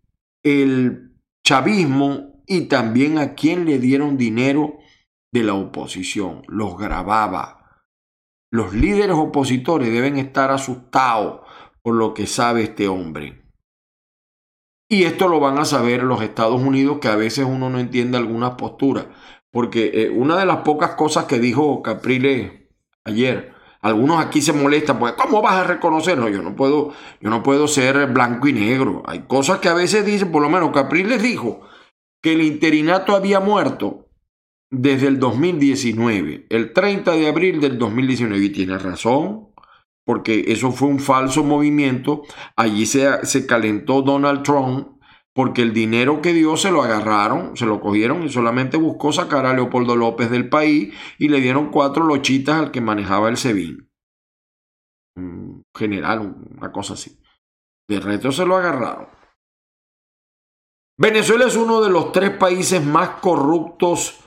el 0.45 1.17
chavismo 1.43 2.45
y 2.47 2.67
también 2.67 3.19
a 3.19 3.35
quién 3.35 3.65
le 3.65 3.81
dieron 3.81 4.17
dinero 4.17 4.79
de 5.39 5.45
la 5.45 5.55
oposición. 5.55 6.43
Los 6.49 6.77
grababa 6.77 7.57
los 8.51 8.73
líderes 8.73 9.17
opositores 9.17 9.93
deben 9.93 10.17
estar 10.17 10.51
asustados 10.51 11.41
por 11.83 11.95
lo 11.95 12.15
que 12.15 12.27
sabe 12.27 12.63
este 12.63 12.89
hombre. 12.89 13.43
Y 14.89 15.03
esto 15.03 15.29
lo 15.29 15.41
van 15.41 15.59
a 15.59 15.65
saber 15.65 16.05
los 16.05 16.23
Estados 16.23 16.63
Unidos, 16.63 16.99
que 17.01 17.09
a 17.09 17.17
veces 17.17 17.45
uno 17.45 17.69
no 17.69 17.81
entiende 17.81 18.17
algunas 18.17 18.53
posturas. 18.53 19.07
Porque 19.51 19.91
eh, 19.93 20.11
una 20.11 20.37
de 20.37 20.47
las 20.47 20.59
pocas 20.59 20.95
cosas 20.95 21.25
que 21.25 21.41
dijo 21.41 21.83
Capriles 21.83 22.53
ayer, 23.05 23.53
algunos 23.83 24.25
aquí 24.25 24.41
se 24.41 24.53
molestan, 24.53 24.99
pues 24.99 25.15
¿cómo 25.15 25.43
vas 25.43 25.57
a 25.57 25.65
reconocerlo? 25.65 26.29
Yo 26.29 26.43
no 26.43 26.55
puedo, 26.55 26.93
yo 27.21 27.31
no 27.31 27.43
puedo 27.43 27.67
ser 27.67 28.07
blanco 28.07 28.47
y 28.49 28.53
negro. 28.53 29.03
Hay 29.07 29.27
cosas 29.27 29.59
que 29.59 29.69
a 29.69 29.75
veces 29.75 30.07
dicen, 30.07 30.31
por 30.31 30.41
lo 30.41 30.49
menos 30.49 30.71
Capriles 30.71 31.21
dijo 31.21 31.61
que 32.23 32.33
el 32.33 32.43
interinato 32.43 33.15
había 33.15 33.41
muerto 33.41 34.06
desde 34.71 35.07
el 35.07 35.19
2019, 35.19 36.47
el 36.51 36.73
30 36.73 37.13
de 37.13 37.29
abril 37.29 37.61
del 37.61 37.79
2019, 37.79 38.45
y 38.45 38.51
tiene 38.51 38.79
razón, 38.79 39.49
porque 40.05 40.45
eso 40.49 40.73
fue 40.73 40.89
un 40.89 41.01
falso 41.01 41.45
movimiento, 41.45 42.23
allí 42.57 42.87
se, 42.87 43.25
se 43.25 43.47
calentó 43.47 44.03
Donald 44.03 44.43
Trump, 44.43 44.97
porque 45.35 45.61
el 45.61 45.75
dinero 45.75 46.23
que 46.23 46.33
dio 46.33 46.57
se 46.57 46.71
lo 46.71 46.83
agarraron, 46.83 47.57
se 47.59 47.67
lo 47.67 47.79
cogieron 47.81 48.23
y 48.23 48.31
solamente 48.31 48.79
buscó 48.79 49.13
sacar 49.13 49.45
a 49.45 49.53
Leopoldo 49.53 49.95
López 49.95 50.31
del 50.31 50.49
país 50.49 50.95
y 51.19 51.29
le 51.29 51.43
dieron 51.43 51.71
cuatro 51.71 52.07
lochitas 52.07 52.57
al 52.57 52.71
que 52.71 52.81
manejaba 52.81 53.29
el 53.29 53.37
SEBIN. 53.37 53.87
general, 55.77 56.35
una 56.57 56.73
cosa 56.73 56.95
así. 56.95 57.21
De 57.87 58.01
resto 58.01 58.33
se 58.33 58.47
lo 58.47 58.57
agarraron. 58.57 59.09
Venezuela 60.99 61.45
es 61.45 61.57
uno 61.57 61.83
de 61.83 61.91
los 61.91 62.13
tres 62.13 62.31
países 62.31 62.83
más 62.83 63.11
corruptos 63.21 64.26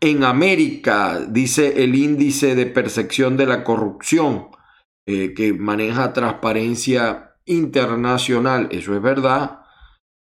en 0.00 0.24
América, 0.24 1.20
dice 1.28 1.82
el 1.82 1.94
índice 1.94 2.54
de 2.54 2.66
percepción 2.66 3.36
de 3.36 3.46
la 3.46 3.64
corrupción, 3.64 4.48
eh, 5.06 5.34
que 5.34 5.52
maneja 5.52 6.12
transparencia 6.12 7.36
internacional, 7.46 8.68
eso 8.70 8.94
es 8.94 9.02
verdad. 9.02 9.62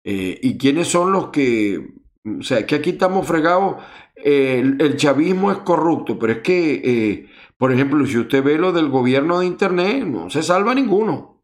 Eh, 0.05 0.39
¿Y 0.43 0.59
quiénes 0.59 0.89
son 0.89 1.13
los 1.13 1.29
que 1.31 1.95
O 2.39 2.43
sea, 2.43 2.67
que 2.67 2.77
aquí 2.77 2.91
estamos 2.91 3.27
fregados. 3.27 3.83
El, 4.15 4.81
el 4.81 4.97
chavismo 4.97 5.53
es 5.53 5.59
corrupto, 5.59 6.19
pero 6.19 6.35
es 6.35 6.39
que, 6.41 6.83
eh, 6.85 7.29
por 7.59 7.73
ejemplo, 7.73 8.05
si 8.07 8.19
usted 8.19 8.43
ve 8.43 8.59
lo 8.59 8.73
del 8.73 8.89
gobierno 8.89 9.41
de 9.41 9.47
Internet, 9.47 10.05
no 10.05 10.31
se 10.31 10.43
salva 10.43 10.75
ninguno. 10.75 11.43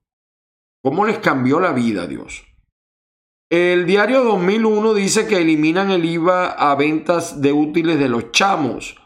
¿Cómo 0.83 1.07
les 1.07 1.19
cambió 1.19 1.61
la 1.61 1.73
vida, 1.73 2.07
Dios? 2.07 2.45
El 3.53 3.85
diario 3.85 4.25
2001 4.25 4.95
dice 4.95 5.27
que 5.27 5.37
eliminan 5.37 5.91
el 5.91 6.07
IVA 6.07 6.53
a 6.53 6.75
ventas 6.75 7.43
de 7.43 7.53
útiles 7.53 7.99
de 7.99 8.09
los 8.09 8.33
chamos. 8.33 8.97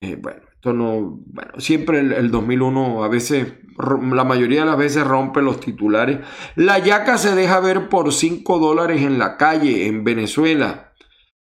Eh, 0.00 0.14
bueno, 0.14 0.42
esto 0.54 0.72
no, 0.72 1.18
bueno, 1.26 1.58
siempre 1.58 1.98
el, 1.98 2.12
el 2.12 2.30
2001 2.30 3.02
a 3.02 3.08
veces, 3.08 3.52
la 3.76 4.22
mayoría 4.22 4.60
de 4.60 4.66
las 4.66 4.78
veces 4.78 5.04
rompe 5.04 5.42
los 5.42 5.58
titulares. 5.58 6.20
La 6.54 6.78
yaca 6.78 7.18
se 7.18 7.34
deja 7.34 7.58
ver 7.58 7.88
por 7.88 8.12
5 8.12 8.60
dólares 8.60 9.02
en 9.02 9.18
la 9.18 9.36
calle 9.36 9.88
en 9.88 10.04
Venezuela. 10.04 10.92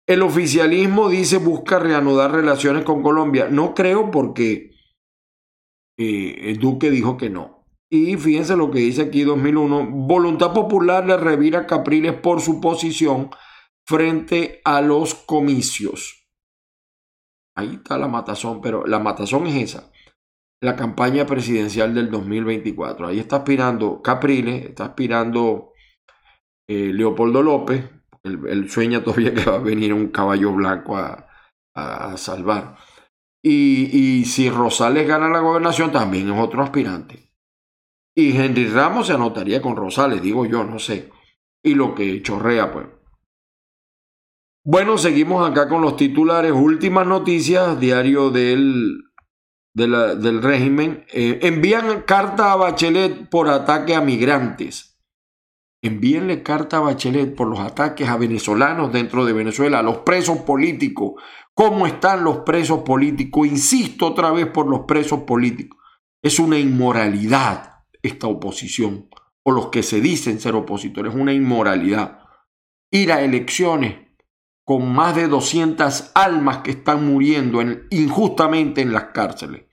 El 0.07 0.21
oficialismo 0.21 1.09
dice 1.09 1.35
busca 1.37 1.79
reanudar 1.79 2.31
relaciones 2.31 2.85
con 2.85 3.03
Colombia. 3.03 3.49
No 3.51 3.73
creo 3.73 4.09
porque 4.09 4.71
eh, 5.97 6.49
el 6.49 6.59
Duque 6.59 6.91
dijo 6.91 7.17
que 7.17 7.29
no. 7.29 7.60
Y 7.93 8.15
fíjense 8.15 8.55
lo 8.55 8.71
que 8.71 8.79
dice 8.79 9.01
aquí 9.01 9.23
2001. 9.23 9.89
Voluntad 9.91 10.53
Popular 10.53 11.05
le 11.05 11.17
revira 11.17 11.67
Capriles 11.67 12.13
por 12.13 12.39
su 12.39 12.61
posición 12.61 13.29
frente 13.85 14.61
a 14.63 14.79
los 14.79 15.13
comicios. 15.13 16.29
Ahí 17.53 17.73
está 17.75 17.97
la 17.97 18.07
matazón, 18.07 18.61
pero 18.61 18.87
la 18.87 18.99
matazón 18.99 19.45
es 19.47 19.55
esa. 19.55 19.91
La 20.61 20.77
campaña 20.77 21.25
presidencial 21.25 21.93
del 21.93 22.09
2024. 22.09 23.09
Ahí 23.09 23.19
está 23.19 23.37
aspirando 23.37 24.01
Capriles, 24.01 24.67
está 24.67 24.85
aspirando 24.85 25.73
eh, 26.69 26.93
Leopoldo 26.93 27.43
López. 27.43 27.89
Él, 28.23 28.69
sueña 28.69 29.03
todavía 29.03 29.33
que 29.33 29.43
va 29.43 29.55
a 29.55 29.59
venir 29.59 29.93
un 29.93 30.09
caballo 30.09 30.53
blanco 30.53 30.95
a, 30.95 31.27
a, 31.75 32.15
salvar. 32.15 32.77
Y 33.43 34.23
si 34.25 34.49
Rosales 34.49 35.07
gana 35.07 35.27
la 35.27 35.39
gobernación, 35.39 35.91
también 35.91 36.29
es 36.29 36.39
otro 36.39 36.61
aspirante. 36.61 37.30
Y 38.15 38.35
Henry 38.35 38.67
Ramos 38.67 39.07
se 39.07 39.13
anotaría 39.13 39.61
con 39.61 39.75
Rosales, 39.75 40.21
digo 40.21 40.45
yo, 40.45 40.63
no 40.63 40.79
sé. 40.79 41.09
Y 41.63 41.75
lo 41.75 41.95
que 41.95 42.21
chorrea, 42.21 42.71
pues. 42.71 42.87
Bueno, 44.63 44.97
seguimos 44.97 45.49
acá 45.49 45.67
con 45.69 45.81
los 45.81 45.95
titulares. 45.95 46.51
Últimas 46.51 47.07
noticias, 47.07 47.79
diario 47.79 48.29
del, 48.29 49.05
del 49.73 50.41
régimen. 50.41 51.05
Eh, 51.11 51.39
envían 51.43 52.01
carta 52.01 52.51
a 52.51 52.57
Bachelet 52.57 53.29
por 53.29 53.49
ataque 53.49 53.95
a 53.95 54.01
migrantes. 54.01 54.99
Envíenle 55.83 56.43
carta 56.43 56.77
a 56.77 56.81
Bachelet 56.81 57.35
por 57.35 57.47
los 57.47 57.59
ataques 57.59 58.07
a 58.07 58.17
venezolanos 58.17 58.91
dentro 58.91 59.25
de 59.25 59.33
Venezuela, 59.33 59.79
a 59.79 59.83
los 59.83 59.99
presos 59.99 60.39
políticos. 60.39 61.13
¿Cómo 61.55 61.87
están 61.87 62.23
los 62.23 62.39
presos 62.39 62.83
políticos? 62.83 63.47
Insisto 63.47 64.07
otra 64.07 64.31
vez 64.31 64.47
por 64.47 64.67
los 64.67 64.81
presos 64.81 65.21
políticos. 65.23 65.79
Es 66.21 66.37
una 66.37 66.59
inmoralidad 66.59 67.70
esta 68.03 68.27
oposición 68.27 69.09
o 69.43 69.51
los 69.51 69.67
que 69.67 69.83
se 69.83 70.01
dicen 70.01 70.39
ser 70.39 70.55
opositores, 70.55 71.13
una 71.15 71.33
inmoralidad. 71.33 72.19
Ir 72.91 73.11
a 73.11 73.21
elecciones 73.21 73.95
con 74.65 74.93
más 74.93 75.15
de 75.15 75.27
200 75.27 76.11
almas 76.13 76.59
que 76.59 76.71
están 76.71 77.05
muriendo 77.05 77.61
injustamente 77.89 78.81
en 78.81 78.93
las 78.93 79.05
cárceles. 79.05 79.65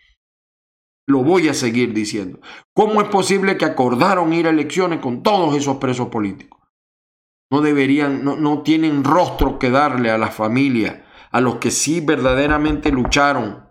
Lo 1.06 1.22
voy 1.22 1.48
a 1.48 1.54
seguir 1.54 1.94
diciendo. 1.94 2.40
¿Cómo 2.74 3.00
es 3.00 3.08
posible 3.08 3.56
que 3.56 3.64
acordaron 3.64 4.32
ir 4.32 4.46
a 4.46 4.50
elecciones 4.50 5.00
con 5.00 5.22
todos 5.22 5.56
esos 5.56 5.78
presos 5.78 6.08
políticos? 6.08 6.60
No 7.50 7.60
deberían, 7.60 8.24
no, 8.24 8.36
no 8.36 8.62
tienen 8.62 9.04
rostro 9.04 9.58
que 9.58 9.70
darle 9.70 10.10
a 10.10 10.18
la 10.18 10.28
familia, 10.28 11.06
a 11.30 11.40
los 11.40 11.56
que 11.56 11.70
sí 11.70 12.00
verdaderamente 12.00 12.90
lucharon 12.90 13.64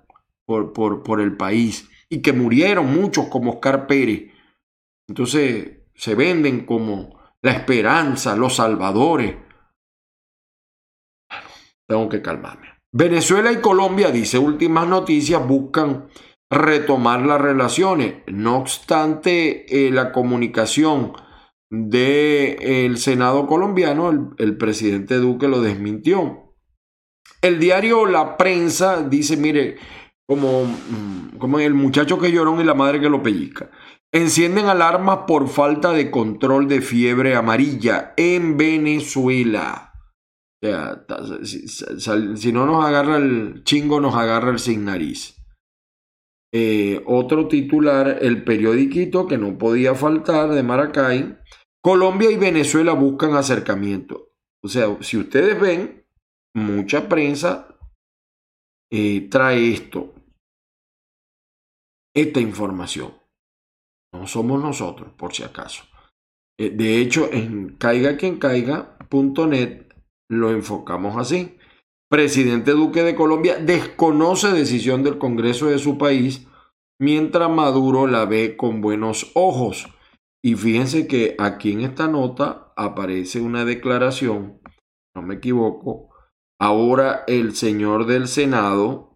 por, 0.46 0.74
por, 0.74 1.04
por 1.04 1.22
el 1.22 1.38
país 1.38 1.90
y 2.10 2.22
que 2.22 2.34
murieron 2.34 2.94
muchos 3.00 3.28
como 3.28 3.52
Oscar 3.52 3.86
Pérez. 3.86 4.32
Entonces 5.08 5.80
se 5.96 6.16
venden 6.16 6.66
como 6.66 7.18
la 7.42 7.52
esperanza, 7.52 8.36
los 8.36 8.56
salvadores. 8.56 9.36
tengo 11.88 12.10
que 12.10 12.22
calmarme. 12.22 12.68
Venezuela 12.92 13.52
y 13.52 13.62
Colombia, 13.62 14.12
dice 14.12 14.38
últimas 14.38 14.88
noticias, 14.88 15.46
buscan 15.48 16.10
retomar 16.50 17.26
las 17.26 17.40
relaciones. 17.40 18.24
No 18.28 18.58
obstante, 18.58 19.88
eh, 19.88 19.92
la 19.92 20.12
comunicación 20.12 21.14
del 21.70 22.58
el 22.62 22.98
Senado 22.98 23.48
colombiano, 23.48 24.10
el, 24.10 24.30
el, 24.38 24.58
presidente 24.58 25.16
Duque 25.16 25.48
lo 25.48 25.62
desmintió. 25.62 26.56
El 27.42 27.60
diario 27.60 28.06
La 28.06 28.36
Prensa 28.36 29.04
dice, 29.04 29.38
mire, 29.38 29.78
como, 30.28 30.66
mm, 30.66 31.38
como 31.38 31.60
el 31.60 31.74
muchacho 31.74 32.20
que 32.20 32.32
lloró 32.32 32.60
y 32.60 32.66
la 32.66 32.74
madre 32.74 33.00
que 33.00 33.10
lo 33.10 33.24
pellizca. 33.24 33.70
Encienden 34.14 34.68
alarmas 34.68 35.20
por 35.28 35.50
falta 35.50 35.92
de 35.92 36.10
control 36.10 36.68
de 36.68 36.82
fiebre 36.82 37.36
amarilla 37.36 38.14
en 38.16 38.58
Venezuela. 38.58 39.94
O 40.64 40.66
sea, 40.66 41.06
si, 41.44 42.52
no 42.52 42.66
nos 42.66 42.86
agarra 42.86 43.18
el 43.18 43.64
chingo, 43.64 44.00
nos 44.00 44.16
agarra 44.16 44.52
el 44.52 44.60
sin 44.60 44.86
nariz. 44.86 45.36
Eh, 46.54 47.04
otro 47.06 47.48
titular, 47.48 48.20
el 48.22 48.44
periodiquito 48.44 49.28
que 49.28 49.38
no 49.38 49.58
podía 49.58 49.94
faltar 49.94 50.50
de 50.50 50.64
Maracay. 50.64 51.38
Colombia 51.84 52.32
y 52.32 52.38
Venezuela 52.38 52.94
buscan 52.94 53.36
acercamiento. 53.36 54.32
O 54.64 54.70
sea, 54.70 54.98
si 55.02 55.18
ustedes 55.18 55.60
ven, 55.60 56.06
mucha 56.56 57.08
prensa 57.08 57.78
eh, 58.92 59.28
trae 59.30 59.74
esto, 59.74 60.16
esta 62.16 62.40
información. 62.40 63.17
No 64.14 64.28
somos 64.28 64.62
nosotros, 64.62 65.12
por 65.18 65.34
si 65.34 65.44
acaso. 65.44 65.84
Eh, 66.60 66.72
de 66.72 67.00
hecho, 67.00 67.30
en 67.32 67.76
caiga 67.78 68.18
quien 68.18 68.38
caiga.net 68.38 69.88
lo 70.30 70.52
enfocamos 70.52 71.18
así. 71.18 71.58
Presidente 72.10 72.72
Duque 72.72 73.04
de 73.04 73.16
Colombia 73.16 73.58
desconoce 73.58 74.52
decisión 74.52 75.04
del 75.04 75.18
Congreso 75.18 75.68
de 75.68 75.78
su 75.78 75.98
país, 75.98 76.48
mientras 77.00 77.50
Maduro 77.50 78.08
la 78.08 78.26
ve 78.26 78.56
con 78.56 78.82
buenos 78.82 79.32
ojos. 79.36 79.88
Y 80.44 80.56
fíjense 80.56 81.08
que 81.08 81.36
aquí 81.38 81.74
en 81.74 81.82
esta 81.82 82.08
nota 82.08 82.74
aparece 82.78 83.42
una 83.42 83.66
declaración, 83.66 84.62
no 85.16 85.22
me 85.22 85.36
equivoco, 85.36 86.10
ahora 86.60 87.24
el 87.28 87.56
señor 87.56 88.06
del 88.06 88.28
Senado, 88.28 89.14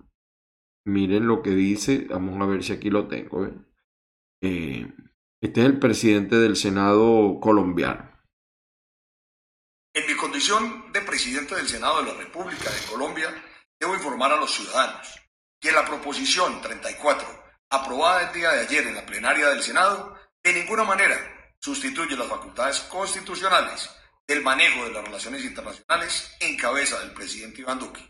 miren 0.86 1.27
lo 1.27 1.41
que 1.41 1.51
dice, 1.51 2.08
vamos 2.10 2.41
a 2.41 2.45
ver 2.45 2.63
si 2.63 2.73
aquí 2.73 2.89
lo 2.89 3.08
tengo. 3.08 3.45
¿eh? 3.45 3.54
Eh, 4.41 4.88
este 5.39 5.62
es 5.62 5.65
el 5.67 5.80
presidente 5.80 6.36
del 6.36 6.56
Senado 6.56 7.39
colombiano. 7.39 8.10
En 9.93 10.08
mi 10.08 10.15
condición 10.15 10.91
de 10.91 11.01
presidente 11.01 11.56
del 11.56 11.67
Senado 11.67 12.01
de 12.01 12.12
la 12.12 12.17
República 12.17 12.69
de 12.69 12.88
Colombia, 12.89 13.30
debo 13.80 13.93
informar 13.93 14.32
a 14.32 14.38
los 14.38 14.51
ciudadanos 14.51 15.19
que 15.60 15.71
la 15.71 15.86
proposición 15.86 16.60
34, 16.62 17.27
aprobada 17.69 18.27
el 18.27 18.34
día 18.34 18.51
de 18.51 18.62
ayer 18.62 18.88
en 18.88 18.95
la 18.95 19.06
plenaria 19.06 19.49
del 19.49 19.62
Senado, 19.62 20.15
de 20.43 20.54
ninguna 20.54 20.84
manera 20.84 21.17
sustituye 21.60 22.17
las 22.17 22.27
facultades 22.27 22.80
constitucionales 22.82 23.89
del 24.27 24.41
manejo 24.41 24.86
de 24.86 24.91
las 24.91 25.04
relaciones 25.04 25.43
internacionales 25.43 26.36
en 26.39 26.58
cabeza 26.58 26.99
del 26.99 27.13
presidente 27.13 27.62
Iván 27.62 27.80
Duque, 27.80 28.01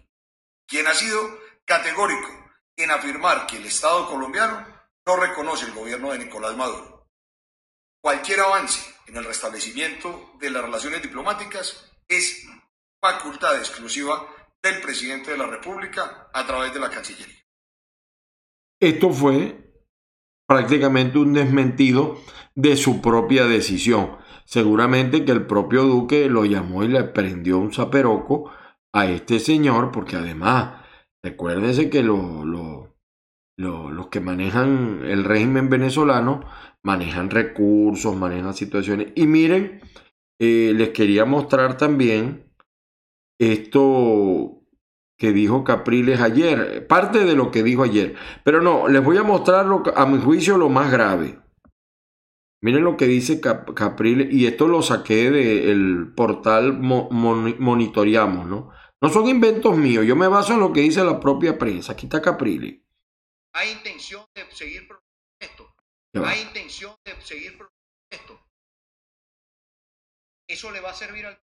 quien 0.66 0.88
ha 0.88 0.94
sido 0.94 1.20
categórico 1.66 2.30
en 2.78 2.92
afirmar 2.92 3.48
que 3.48 3.58
el 3.58 3.66
Estado 3.66 4.08
colombiano 4.08 4.66
no 5.06 5.16
reconoce 5.18 5.66
el 5.66 5.74
gobierno 5.74 6.12
de 6.12 6.20
Nicolás 6.20 6.56
Maduro. 6.56 7.08
Cualquier 8.02 8.40
avance 8.40 8.82
en 9.08 9.18
el 9.18 9.26
restablecimiento 9.26 10.32
de 10.40 10.50
las 10.50 10.64
relaciones 10.64 11.02
diplomáticas 11.02 11.92
es 12.08 12.48
facultad 13.00 13.58
exclusiva 13.58 14.28
del 14.62 14.82
presidente 14.82 15.32
de 15.32 15.38
la 15.38 15.48
República 15.48 16.30
a 16.34 16.46
través 16.46 16.74
de 16.74 16.80
la 16.80 16.90
Cancillería. 16.90 17.36
Esto 18.80 19.12
fue 19.12 19.72
prácticamente 20.48 21.18
un 21.18 21.34
desmentido 21.34 22.18
de 22.56 22.76
su 22.76 23.02
propia 23.02 23.46
decisión. 23.46 24.18
Seguramente 24.46 25.24
que 25.24 25.32
el 25.32 25.46
propio 25.46 25.84
Duque 25.84 26.28
lo 26.28 26.46
llamó 26.46 26.84
y 26.84 26.90
le 26.90 27.04
prendió 27.04 27.58
un 27.58 27.74
zaperoco 27.74 28.52
a 28.94 29.06
este 29.06 29.40
señor, 29.40 29.92
porque 29.92 30.18
además, 30.18 30.84
recuérdese 31.24 31.90
que 31.90 32.04
lo, 32.04 32.44
lo 32.44 32.91
los 33.62 34.08
que 34.08 34.20
manejan 34.20 35.02
el 35.04 35.24
régimen 35.24 35.70
venezolano 35.70 36.44
manejan 36.84 37.30
recursos, 37.30 38.16
manejan 38.16 38.54
situaciones. 38.54 39.08
Y 39.16 39.28
miren, 39.28 39.82
eh, 40.40 40.74
les 40.76 40.90
quería 40.90 41.26
mostrar 41.26 41.78
también 41.78 42.52
esto 43.40 44.62
que 45.18 45.32
dijo 45.34 45.64
Capriles 45.64 46.20
ayer, 46.20 46.88
parte 46.88 47.26
de 47.26 47.36
lo 47.36 47.52
que 47.52 47.62
dijo 47.62 47.84
ayer. 47.84 48.16
Pero 48.44 48.62
no, 48.62 48.88
les 48.88 49.04
voy 49.04 49.18
a 49.18 49.24
mostrar 49.24 49.68
a 49.96 50.06
mi 50.08 50.18
juicio 50.20 50.58
lo 50.58 50.70
más 50.70 50.92
grave. 50.92 51.40
Miren 52.64 52.84
lo 52.84 52.98
que 52.98 53.08
dice 53.08 53.42
Capriles, 53.42 54.32
y 54.32 54.46
esto 54.46 54.68
lo 54.68 54.82
saqué 54.84 55.32
del 55.32 56.14
portal 56.16 56.80
Monitoreamos, 56.80 58.48
¿no? 58.48 58.70
No 59.02 59.10
son 59.10 59.28
inventos 59.28 59.76
míos, 59.78 60.06
yo 60.06 60.16
me 60.16 60.28
baso 60.28 60.54
en 60.54 60.60
lo 60.60 60.72
que 60.72 60.82
dice 60.82 61.04
la 61.04 61.20
propia 61.20 61.58
prensa. 61.58 61.94
Aquí 61.94 62.06
está 62.06 62.22
Caprile. 62.22 62.81
Hay 63.54 63.72
intención 63.72 64.26
de 64.34 64.50
seguir 64.52 64.88
esto. 65.40 65.76
Hay 66.14 66.42
intención 66.42 66.96
de 67.04 67.22
seguir 67.22 67.58
esto. 68.10 68.40
Eso 70.48 70.72
le 70.72 70.82
va 70.82 70.92
a 70.92 70.94
servir 70.94 71.26
al 71.26 71.42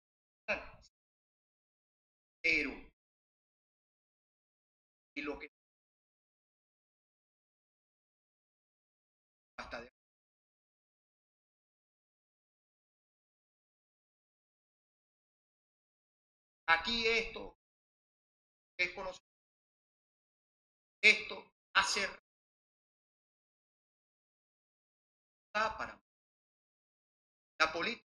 pero 2.43 2.71
y 5.15 5.23
lo 5.23 5.39
que 5.39 5.51
hasta 9.59 9.81
de 9.83 9.91
aquí 16.67 17.07
esto 17.07 17.57
es 18.79 18.91
conocido 18.95 19.25
esto 21.03 21.50
hace 21.81 22.07
para 25.53 25.99
la 27.59 27.73
política. 27.73 28.07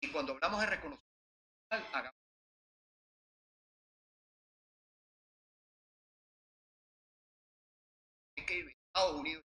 Y 0.00 0.12
cuando 0.12 0.32
hablamos 0.32 0.60
de 0.60 0.66
reconocimiento 0.66 1.08
hagamos 1.92 2.14
que 8.46 8.60
Estados 8.60 9.20
Unidos 9.20 9.47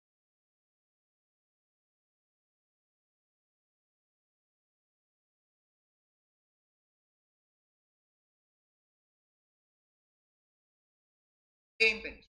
en 11.90 12.02
Venezuela. 12.02 12.28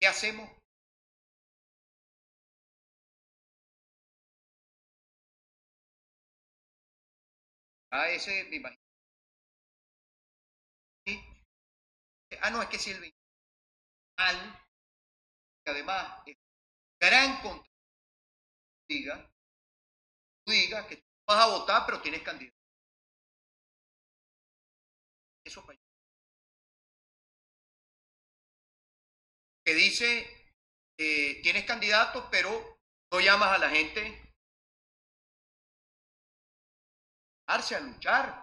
¿Qué 0.00 0.06
hacemos? 0.08 0.50
A 7.92 8.08
ese, 8.10 8.44
me 8.50 8.56
imagino. 8.56 8.82
Ah, 12.40 12.50
no, 12.50 12.60
es 12.62 12.68
que 12.68 12.78
si 12.78 12.90
el 12.90 13.00
20 13.00 13.16
al, 14.18 14.36
que 15.64 15.70
además 15.70 16.22
es 16.26 16.36
gran 17.00 17.40
contra 17.42 17.70
diga, 18.88 19.30
tú 20.44 20.52
que 20.88 20.96
tú 20.96 21.02
vas 21.26 21.44
a 21.44 21.48
votar, 21.48 21.86
pero 21.86 22.00
tienes 22.00 22.22
candidato. 22.22 22.56
Eso 25.44 25.64
para 25.64 25.81
que 29.64 29.74
dice, 29.74 30.26
eh, 30.98 31.40
tienes 31.42 31.64
candidato, 31.64 32.28
pero 32.30 32.78
no 33.12 33.20
llamas 33.20 33.52
a 33.52 33.58
la 33.58 33.70
gente 33.70 34.22
a 37.46 37.80
luchar. 37.80 38.42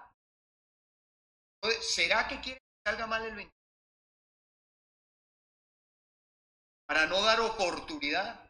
¿será 1.82 2.28
que 2.28 2.40
quiere 2.40 2.60
que 2.60 2.92
salga 2.92 3.08
mal 3.08 3.26
el 3.26 3.36
20? 3.36 3.54
Para 6.88 7.06
no 7.08 7.22
dar 7.24 7.42
oportunidad 7.42 8.50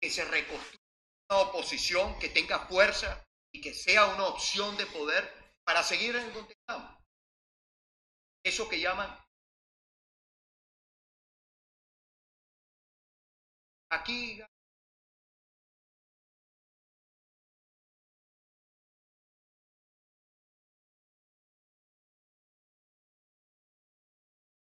que 0.00 0.10
se 0.10 0.24
reconstruya 0.24 0.80
una 1.30 1.40
oposición 1.40 2.18
que 2.18 2.28
tenga 2.28 2.66
fuerza 2.66 3.24
y 3.52 3.60
que 3.60 3.74
sea 3.74 4.06
una 4.06 4.26
opción 4.26 4.76
de 4.76 4.86
poder 4.86 5.24
para 5.64 5.82
seguir 5.82 6.14
en 6.14 6.32
donde 6.32 6.52
estamos. 6.52 6.96
Eso 8.44 8.68
que 8.68 8.80
llaman 8.80 9.25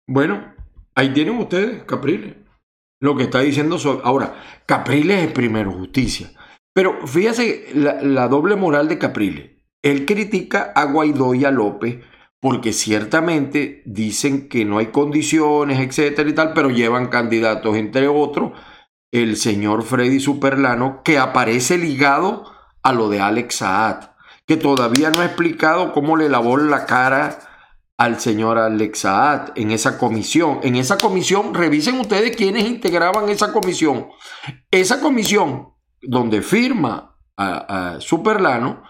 Bueno, 0.07 0.55
ahí 0.95 1.13
tienen 1.13 1.39
ustedes, 1.39 1.85
Capriles. 1.85 2.37
Lo 3.01 3.17
que 3.17 3.25
está 3.25 3.41
diciendo. 3.41 3.79
Ahora, 4.05 4.35
Capriles 4.67 5.25
es 5.25 5.33
primero 5.33 5.73
justicia. 5.73 6.31
Pero 6.75 7.07
fíjese 7.07 7.69
la, 7.75 8.03
la 8.03 8.29
doble 8.29 8.57
moral 8.57 8.89
de 8.89 8.99
Capriles. 8.99 9.51
Él 9.83 10.07
critica 10.07 10.73
a 10.75 10.85
Guaidó 10.85 11.35
y 11.35 11.45
a 11.45 11.51
López 11.51 12.05
porque 12.43 12.73
ciertamente 12.73 13.83
dicen 13.87 14.49
que 14.49 14.65
no 14.65 14.79
hay 14.79 14.87
condiciones, 14.87 15.79
etcétera 15.79 16.29
y 16.29 16.33
tal, 16.35 16.53
pero 16.53 16.71
llevan 16.71 17.07
candidatos, 17.07 17.77
entre 17.77 18.09
otros, 18.09 18.53
el 19.13 19.37
señor 19.37 19.85
Freddy 19.85 20.19
Superlano, 20.19 21.03
que 21.05 21.19
aparece 21.19 21.79
ligado 21.79 22.51
a 22.83 22.93
lo 22.93 23.11
de 23.11 23.21
Alex 23.21 23.57
Saad, 23.57 24.11
que 24.47 24.57
todavía 24.57 25.11
no 25.11 25.21
ha 25.21 25.27
explicado 25.27 25.93
cómo 25.93 26.17
le 26.17 26.29
lavó 26.29 26.57
la 26.57 26.87
cara 26.87 27.39
al 27.99 28.19
señor 28.19 28.59
Alex 28.59 29.01
Saad 29.01 29.51
en 29.55 29.71
esa 29.71 29.99
comisión. 29.99 30.61
En 30.63 30.77
esa 30.77 30.97
comisión, 30.97 31.55
revisen 31.55 32.01
ustedes 32.01 32.35
quiénes 32.35 32.65
integraban 32.65 33.29
esa 33.29 33.53
comisión. 33.53 34.09
Esa 34.71 35.01
comisión 35.01 35.75
donde 36.01 36.43
firma 36.43 37.17
a, 37.37 37.95
a 37.95 38.01
Superlano, 38.01 38.83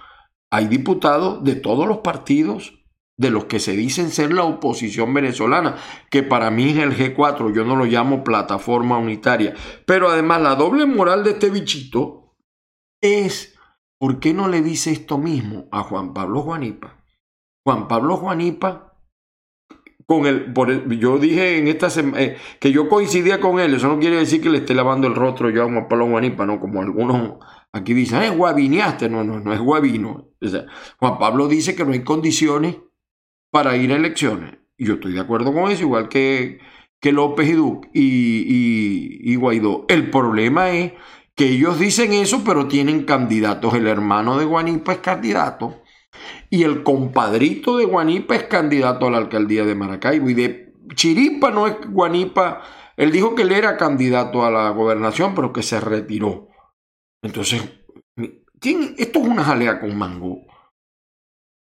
hay 0.50 0.66
diputados 0.68 1.42
de 1.42 1.56
todos 1.56 1.86
los 1.88 1.98
partidos 1.98 2.81
de 3.22 3.30
los 3.30 3.46
que 3.46 3.58
se 3.60 3.72
dicen 3.72 4.10
ser 4.10 4.34
la 4.34 4.44
oposición 4.44 5.14
venezolana, 5.14 5.76
que 6.10 6.22
para 6.22 6.50
mí 6.50 6.68
es 6.70 6.76
el 6.78 6.94
G4, 6.94 7.54
yo 7.54 7.64
no 7.64 7.74
lo 7.76 7.86
llamo 7.86 8.22
plataforma 8.22 8.98
unitaria. 8.98 9.54
Pero 9.86 10.10
además 10.10 10.42
la 10.42 10.54
doble 10.56 10.84
moral 10.84 11.24
de 11.24 11.30
este 11.30 11.48
bichito 11.48 12.34
es, 13.00 13.54
¿por 13.98 14.20
qué 14.20 14.34
no 14.34 14.48
le 14.48 14.60
dice 14.60 14.90
esto 14.90 15.16
mismo 15.16 15.68
a 15.72 15.82
Juan 15.82 16.12
Pablo 16.12 16.42
Juanipa? 16.42 16.98
Juan 17.66 17.88
Pablo 17.88 18.16
Juanipa, 18.18 18.92
con 20.06 20.26
el, 20.26 20.52
por 20.52 20.70
el- 20.70 20.98
yo 20.98 21.18
dije 21.18 21.58
en 21.58 21.68
esta 21.68 21.88
sema- 21.88 22.20
eh, 22.20 22.36
que 22.60 22.72
yo 22.72 22.88
coincidía 22.88 23.40
con 23.40 23.60
él, 23.60 23.74
eso 23.74 23.88
no 23.88 23.98
quiere 23.98 24.16
decir 24.16 24.42
que 24.42 24.50
le 24.50 24.58
esté 24.58 24.74
lavando 24.74 25.06
el 25.06 25.14
rostro 25.14 25.48
yo 25.48 25.62
a 25.62 25.66
Juan 25.66 25.88
Pablo 25.88 26.06
Juanipa, 26.08 26.44
no, 26.44 26.58
como 26.60 26.82
algunos 26.82 27.38
aquí 27.72 27.94
dicen, 27.94 28.20
es 28.22 28.36
guavineaste, 28.36 29.08
no, 29.08 29.24
no, 29.24 29.40
no 29.40 29.52
es 29.54 29.60
guavino. 29.60 30.28
O 30.42 30.48
sea, 30.48 30.66
Juan 30.98 31.18
Pablo 31.18 31.46
dice 31.48 31.74
que 31.76 31.84
no 31.84 31.92
hay 31.92 32.02
condiciones 32.04 32.76
para 33.52 33.76
ir 33.76 33.92
a 33.92 33.96
elecciones. 33.96 34.54
Yo 34.78 34.94
estoy 34.94 35.12
de 35.12 35.20
acuerdo 35.20 35.52
con 35.52 35.70
eso, 35.70 35.82
igual 35.82 36.08
que, 36.08 36.58
López 37.02 37.48
y 37.48 37.52
Duque 37.52 37.88
y, 37.92 39.36
Guaidó. 39.36 39.84
El 39.88 40.10
problema 40.10 40.70
es 40.70 40.94
que 41.36 41.50
ellos 41.50 41.78
dicen 41.78 42.14
eso, 42.14 42.42
pero 42.44 42.66
tienen 42.66 43.04
candidatos. 43.04 43.74
El 43.74 43.86
hermano 43.86 44.38
de 44.38 44.46
Guanipa 44.46 44.92
es 44.92 44.98
candidato. 44.98 45.82
Y 46.48 46.62
el 46.64 46.82
compadrito 46.82 47.76
de 47.76 47.84
Guanipa 47.84 48.34
es 48.34 48.44
candidato 48.44 49.06
a 49.06 49.10
la 49.10 49.18
alcaldía 49.18 49.64
de 49.64 49.74
Maracaibo. 49.74 50.30
Y 50.30 50.34
de 50.34 50.72
Chiripa 50.94 51.50
no 51.50 51.66
es 51.66 51.76
Guanipa. 51.88 52.62
Él 52.96 53.12
dijo 53.12 53.34
que 53.34 53.42
él 53.42 53.52
era 53.52 53.76
candidato 53.76 54.44
a 54.44 54.50
la 54.50 54.70
gobernación, 54.70 55.34
pero 55.34 55.52
que 55.52 55.62
se 55.62 55.78
retiró. 55.78 56.48
Entonces, 57.22 57.62
esto 58.96 59.18
es 59.18 59.28
una 59.28 59.44
jalea 59.44 59.78
con 59.78 59.96
mango. 59.96 60.42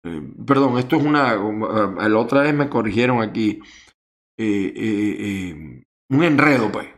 Eh, 0.06 0.22
perdón, 0.46 0.78
esto 0.78 0.96
es 0.96 1.04
una. 1.04 1.34
eh, 1.34 2.08
la 2.08 2.18
otra 2.18 2.42
vez 2.42 2.54
me 2.54 2.68
corrigieron 2.68 3.22
aquí. 3.22 3.60
eh, 4.38 4.72
eh, 4.76 5.16
eh, 5.20 5.82
un 6.10 6.22
enredo, 6.24 6.70
pues. 6.70 6.88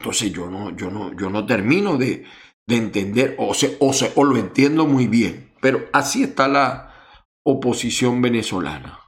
Entonces 0.00 0.32
yo 0.32 0.48
no, 0.50 0.76
yo 0.76 0.90
no, 0.90 1.16
yo 1.16 1.30
no 1.30 1.46
termino 1.46 1.96
de, 1.96 2.24
de 2.68 2.76
entender, 2.76 3.34
o, 3.38 3.54
se, 3.54 3.76
o, 3.80 3.92
se, 3.92 4.12
o 4.14 4.24
lo 4.24 4.36
entiendo 4.36 4.86
muy 4.86 5.06
bien. 5.06 5.52
Pero 5.60 5.86
así 5.92 6.22
está 6.22 6.48
la 6.48 6.94
oposición 7.44 8.20
venezolana. 8.22 9.00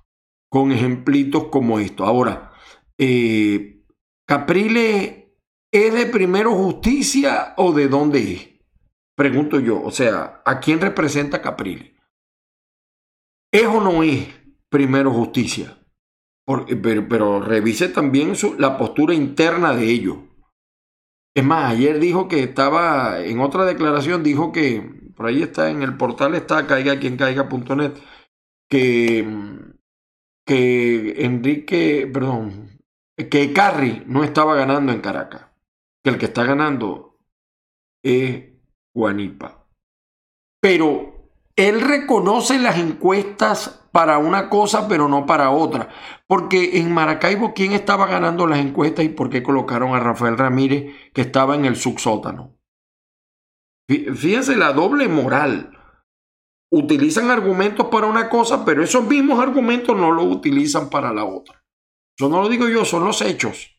Con 0.51 0.73
ejemplitos 0.73 1.49
como 1.49 1.79
esto. 1.79 2.07
Ahora, 2.07 2.53
eh, 2.99 3.83
Caprile 4.27 5.35
¿es 5.71 5.93
de 5.93 6.07
primero 6.07 6.53
justicia 6.55 7.53
o 7.59 7.73
de 7.73 7.89
dónde 7.89 8.33
es? 8.33 8.49
Pregunto 9.15 9.61
yo. 9.61 9.83
O 9.83 9.91
sea, 9.91 10.43
¿a 10.45 10.59
quién 10.59 10.81
representa 10.81 11.43
Caprile? 11.43 11.98
¿Es 13.51 13.67
o 13.67 13.81
no 13.81 14.03
es 14.03 14.29
primero 14.69 15.13
justicia? 15.13 15.79
Pero, 16.83 17.41
revise 17.41 17.89
también 17.89 18.33
la 18.59 18.79
postura 18.79 19.15
interna 19.15 19.75
de 19.75 19.85
ellos. 19.85 20.19
Es 21.35 21.45
más, 21.45 21.73
ayer 21.73 22.01
dijo 22.01 22.27
que 22.27 22.43
estaba, 22.43 23.21
en 23.21 23.41
otra 23.41 23.65
declaración 23.65 24.23
dijo 24.23 24.51
que, 24.51 25.11
por 25.15 25.27
ahí 25.27 25.43
está, 25.43 25.71
en 25.71 25.83
el 25.83 25.97
portal 25.97 26.35
está 26.35 26.67
caiga 26.67 26.99
quien 26.99 27.17
caiga.net, 27.17 27.93
que, 28.69 29.27
que 30.47 31.25
Enrique, 31.25 32.11
perdón, 32.13 32.79
que 33.17 33.53
Carri 33.53 34.05
no 34.07 34.25
estaba 34.25 34.55
ganando 34.57 34.93
en 34.93 35.01
Caracas, 35.01 35.47
que 36.03 36.11
el 36.11 36.19
que 36.19 36.27
está 36.27 36.45
ganando 36.45 37.19
es 38.03 38.47
Guanipa. 38.95 39.67
Pero 40.61 41.18
él 41.59 41.81
reconoce 41.81 42.57
las 42.57 42.79
encuestas 42.79 43.85
para 43.91 44.19
una 44.19 44.49
cosa, 44.49 44.87
pero 44.87 45.09
no 45.09 45.27
para 45.27 45.51
otra. 45.51 45.89
Porque 46.29 46.79
en 46.79 46.95
Maracaibo, 46.95 47.53
¿quién 47.53 47.73
estaba 47.73 48.07
ganando 48.07 48.47
las 48.47 48.61
encuestas 48.61 49.05
y 49.05 49.09
por 49.09 49.29
qué 49.29 49.43
colocaron 49.43 49.93
a 49.93 49.99
Rafael 49.99 50.39
Ramírez, 50.39 50.95
que 51.13 51.23
estaba 51.23 51.57
en 51.57 51.65
el 51.65 51.75
subsótano? 51.75 52.57
Fíjense 53.89 54.55
la 54.55 54.73
doble 54.73 55.09
moral. 55.09 55.77
Utilizan 56.71 57.29
argumentos 57.29 57.89
para 57.89 58.07
una 58.07 58.29
cosa, 58.29 58.65
pero 58.65 58.85
esos 58.85 59.05
mismos 59.05 59.41
argumentos 59.41 59.97
no 59.97 60.13
los 60.13 60.27
utilizan 60.27 60.89
para 60.89 61.13
la 61.13 61.25
otra. 61.25 61.65
Eso 62.17 62.29
no 62.29 62.41
lo 62.41 62.49
digo 62.49 62.69
yo, 62.69 62.85
son 62.85 63.05
los 63.05 63.21
hechos. 63.21 63.77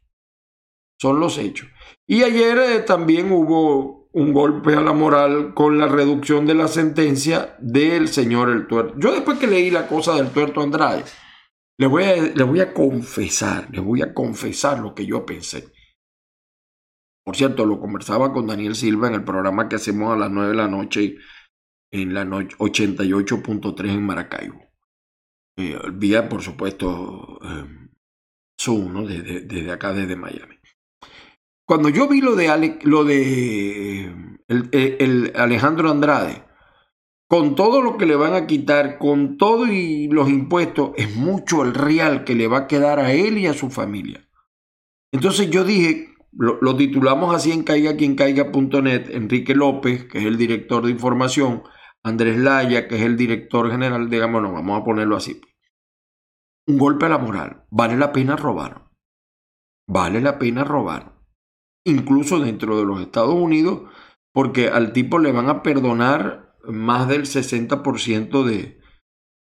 Son 0.99 1.17
los 1.21 1.37
hechos. 1.37 1.69
Y 2.05 2.23
ayer 2.23 2.57
eh, 2.57 2.79
también 2.81 3.31
hubo 3.31 3.98
un 4.11 4.33
golpe 4.33 4.73
a 4.73 4.81
la 4.81 4.93
moral 4.93 5.53
con 5.53 5.77
la 5.77 5.87
reducción 5.87 6.45
de 6.45 6.55
la 6.55 6.67
sentencia 6.67 7.55
del 7.59 8.07
señor 8.07 8.49
El 8.49 8.67
Tuerto. 8.67 8.95
Yo 8.97 9.11
después 9.11 9.37
que 9.37 9.47
leí 9.47 9.69
la 9.69 9.87
cosa 9.87 10.15
del 10.15 10.29
Tuerto 10.29 10.61
Andrade, 10.61 11.03
le 11.77 11.87
voy 11.87 12.03
a, 12.03 12.45
voy 12.45 12.59
a 12.59 12.73
confesar, 12.73 13.69
voy 13.81 14.01
a 14.01 14.13
confesar 14.13 14.79
lo 14.79 14.93
que 14.93 15.05
yo 15.05 15.25
pensé. 15.25 15.71
Por 17.23 17.37
cierto, 17.37 17.65
lo 17.65 17.79
conversaba 17.79 18.33
con 18.33 18.47
Daniel 18.47 18.75
Silva 18.75 19.07
en 19.07 19.13
el 19.13 19.23
programa 19.23 19.69
que 19.69 19.75
hacemos 19.75 20.13
a 20.13 20.17
las 20.17 20.31
9 20.31 20.49
de 20.49 20.55
la 20.55 20.67
noche 20.67 21.17
en 21.91 22.13
la 22.13 22.25
noche 22.25 22.55
88.3 22.57 23.89
en 23.89 24.03
Maracaibo. 24.03 24.69
Eh, 25.57 25.77
vía, 25.93 26.27
por 26.27 26.41
supuesto, 26.41 27.39
eh, 27.43 27.89
Zoom, 28.59 28.93
¿no? 28.93 29.05
Desde, 29.05 29.41
desde, 29.41 29.71
acá, 29.71 29.93
desde 29.93 30.15
Miami. 30.15 30.58
Cuando 31.69 31.89
yo 31.89 32.07
vi 32.07 32.19
lo 32.19 32.35
de, 32.35 32.79
lo 32.81 33.03
de 33.03 34.11
Alejandro 35.35 35.91
Andrade, 35.91 36.43
con 37.27 37.53
todo 37.53 37.83
lo 37.83 37.95
que 37.95 38.07
le 38.07 38.15
van 38.15 38.33
a 38.33 38.47
quitar, 38.47 38.97
con 38.97 39.37
todo 39.37 39.67
y 39.67 40.07
los 40.07 40.29
impuestos, 40.29 40.93
es 40.97 41.15
mucho 41.15 41.63
el 41.63 41.75
real 41.75 42.23
que 42.23 42.33
le 42.33 42.47
va 42.47 42.57
a 42.57 42.67
quedar 42.67 42.97
a 42.97 43.13
él 43.13 43.37
y 43.37 43.45
a 43.45 43.53
su 43.53 43.69
familia. 43.69 44.27
Entonces 45.11 45.51
yo 45.51 45.63
dije, 45.63 46.15
lo, 46.31 46.75
titulamos 46.75 47.35
así 47.35 47.51
en 47.51 47.61
caiga 47.61 47.95
quien 47.95 48.15
caiga.net, 48.15 49.11
Enrique 49.11 49.53
López, 49.53 50.05
que 50.05 50.17
es 50.17 50.25
el 50.25 50.37
director 50.37 50.83
de 50.83 50.89
información, 50.89 51.61
Andrés 52.01 52.39
Laya, 52.39 52.87
que 52.87 52.95
es 52.95 53.03
el 53.03 53.15
director 53.15 53.69
general, 53.69 54.09
digamos, 54.09 54.41
no, 54.41 54.53
vamos 54.53 54.81
a 54.81 54.83
ponerlo 54.83 55.17
así. 55.17 55.39
Un 56.65 56.79
golpe 56.79 57.05
a 57.05 57.09
la 57.09 57.19
moral. 57.19 57.65
Vale 57.69 57.95
la 57.95 58.11
pena 58.11 58.35
robar. 58.35 58.89
Vale 59.85 60.19
la 60.19 60.39
pena 60.39 60.63
robar. 60.63 61.18
Incluso 61.89 62.39
dentro 62.39 62.77
de 62.77 62.85
los 62.85 63.01
Estados 63.01 63.33
Unidos, 63.33 63.81
porque 64.33 64.69
al 64.69 64.93
tipo 64.93 65.19
le 65.19 65.31
van 65.31 65.49
a 65.49 65.63
perdonar 65.63 66.55
más 66.63 67.07
del 67.07 67.23
60% 67.23 68.43
de, 68.43 68.79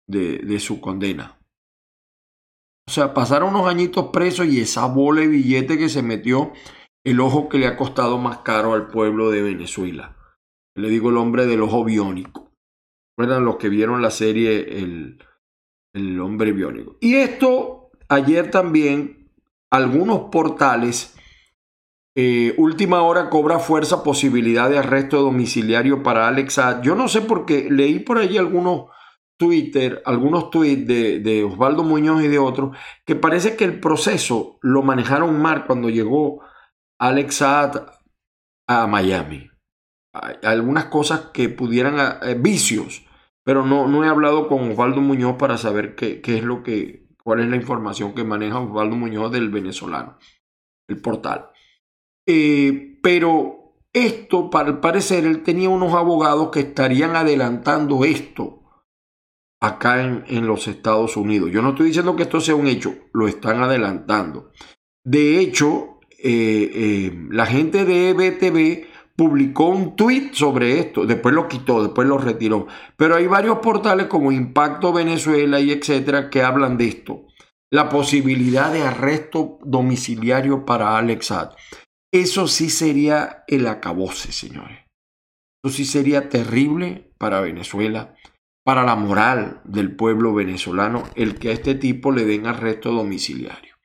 de, 0.06 0.38
de 0.38 0.60
su 0.60 0.80
condena. 0.80 1.38
O 2.88 2.92
sea, 2.92 3.14
pasaron 3.14 3.50
unos 3.54 3.68
añitos 3.68 4.10
presos 4.12 4.46
y 4.46 4.60
esa 4.60 4.86
bola 4.86 5.22
de 5.22 5.26
billete 5.26 5.76
que 5.76 5.88
se 5.88 6.02
metió, 6.02 6.52
el 7.04 7.20
ojo 7.20 7.48
que 7.48 7.58
le 7.58 7.66
ha 7.66 7.76
costado 7.76 8.18
más 8.18 8.38
caro 8.38 8.74
al 8.74 8.88
pueblo 8.88 9.30
de 9.30 9.42
Venezuela. 9.42 10.16
Le 10.76 10.88
digo 10.88 11.10
el 11.10 11.16
hombre 11.16 11.46
del 11.46 11.62
ojo 11.62 11.84
biónico. 11.84 12.52
Fueron 13.16 13.44
los 13.44 13.56
que 13.56 13.68
vieron 13.68 14.02
la 14.02 14.10
serie 14.10 14.78
el, 14.80 15.18
el 15.94 16.20
hombre 16.20 16.52
biónico. 16.52 16.96
Y 17.00 17.14
esto, 17.14 17.90
ayer 18.08 18.50
también, 18.50 19.32
algunos 19.72 20.30
portales, 20.30 21.15
eh, 22.18 22.54
última 22.56 23.02
hora 23.02 23.28
cobra 23.28 23.58
fuerza 23.58 24.02
posibilidad 24.02 24.70
de 24.70 24.78
arresto 24.78 25.20
domiciliario 25.20 26.02
para 26.02 26.26
Alex 26.26 26.58
Yo 26.82 26.94
no 26.94 27.08
sé 27.08 27.20
por 27.20 27.44
qué, 27.44 27.68
leí 27.70 27.98
por 27.98 28.16
allí 28.16 28.38
algunos 28.38 28.86
Twitter, 29.36 30.02
algunos 30.06 30.48
tweets 30.48 30.86
de, 30.86 31.44
Osvaldo 31.44 31.82
Muñoz 31.82 32.22
y 32.22 32.28
de 32.28 32.38
otros, 32.38 32.74
que 33.04 33.16
parece 33.16 33.54
que 33.54 33.64
el 33.64 33.80
proceso 33.80 34.58
lo 34.62 34.82
manejaron 34.82 35.42
mal 35.42 35.66
cuando 35.66 35.90
llegó 35.90 36.40
Alex 36.98 37.34
Saad 37.34 37.86
a 38.66 38.86
Miami. 38.86 39.50
Hay 40.14 40.36
algunas 40.42 40.86
cosas 40.86 41.32
que 41.34 41.50
pudieran, 41.50 42.18
eh, 42.22 42.34
vicios, 42.34 43.04
pero 43.44 43.66
no, 43.66 43.88
no 43.88 44.04
he 44.04 44.08
hablado 44.08 44.48
con 44.48 44.70
Osvaldo 44.70 45.02
Muñoz 45.02 45.36
para 45.36 45.58
saber 45.58 45.94
qué, 45.94 46.22
qué 46.22 46.38
es 46.38 46.44
lo 46.44 46.62
que, 46.62 47.06
cuál 47.22 47.40
es 47.40 47.48
la 47.48 47.56
información 47.56 48.14
que 48.14 48.24
maneja 48.24 48.58
Osvaldo 48.58 48.96
Muñoz 48.96 49.30
del 49.30 49.50
venezolano, 49.50 50.16
el 50.88 51.02
portal. 51.02 51.50
Eh, 52.26 52.98
pero 53.02 53.74
esto, 53.92 54.50
para 54.50 54.80
parecer, 54.80 55.24
él 55.24 55.42
tenía 55.42 55.68
unos 55.68 55.94
abogados 55.94 56.50
que 56.50 56.60
estarían 56.60 57.16
adelantando 57.16 58.04
esto 58.04 58.62
acá 59.60 60.02
en, 60.26 60.46
los 60.46 60.68
Estados 60.68 61.16
Unidos. 61.16 61.50
Yo 61.50 61.62
no 61.62 61.70
estoy 61.70 61.86
diciendo 61.86 62.14
que 62.14 62.24
esto 62.24 62.40
sea 62.40 62.54
un 62.54 62.66
hecho, 62.66 62.94
lo 63.12 63.26
están 63.26 63.62
adelantando. 63.62 64.50
De 65.04 65.38
hecho, 65.38 66.00
eh, 66.22 66.70
eh, 66.74 67.26
la 67.30 67.46
gente 67.46 67.84
de 67.84 68.12
BTV 68.12 68.86
publicó 69.16 69.68
un 69.68 69.96
tweet 69.96 70.30
sobre 70.32 70.78
esto, 70.78 71.06
después 71.06 71.34
lo 71.34 71.48
quitó, 71.48 71.82
después 71.82 72.06
lo 72.06 72.18
retiró. 72.18 72.66
Pero 72.96 73.16
hay 73.16 73.26
varios 73.26 73.60
portales 73.60 74.06
como 74.06 74.30
Impacto 74.30 74.92
Venezuela 74.92 75.58
y 75.58 75.72
etcétera 75.72 76.28
que 76.28 76.42
hablan 76.42 76.76
de 76.76 76.88
esto. 76.88 77.26
La 77.70 77.88
posibilidad 77.88 78.72
de 78.72 78.82
arresto 78.82 79.58
domiciliario 79.64 80.64
para 80.66 80.98
Alex 80.98 81.32
Eso 82.12 82.48
sí 82.48 82.70
sería 82.70 83.44
el 83.46 83.66
acabose, 83.66 84.32
señores. 84.32 84.78
Eso 85.64 85.74
sí 85.74 85.84
sería 85.84 86.28
terrible 86.28 87.12
para 87.18 87.40
Venezuela 87.40 88.16
para 88.66 88.82
la 88.82 88.96
moral 88.96 89.60
del 89.62 89.94
pueblo 89.94 90.34
venezolano 90.34 91.04
el 91.14 91.38
que 91.38 91.50
a 91.50 91.52
este 91.52 91.76
tipo 91.76 92.10
le 92.10 92.24
den 92.24 92.48
arresto 92.48 92.90
domiciliario. 92.90 93.76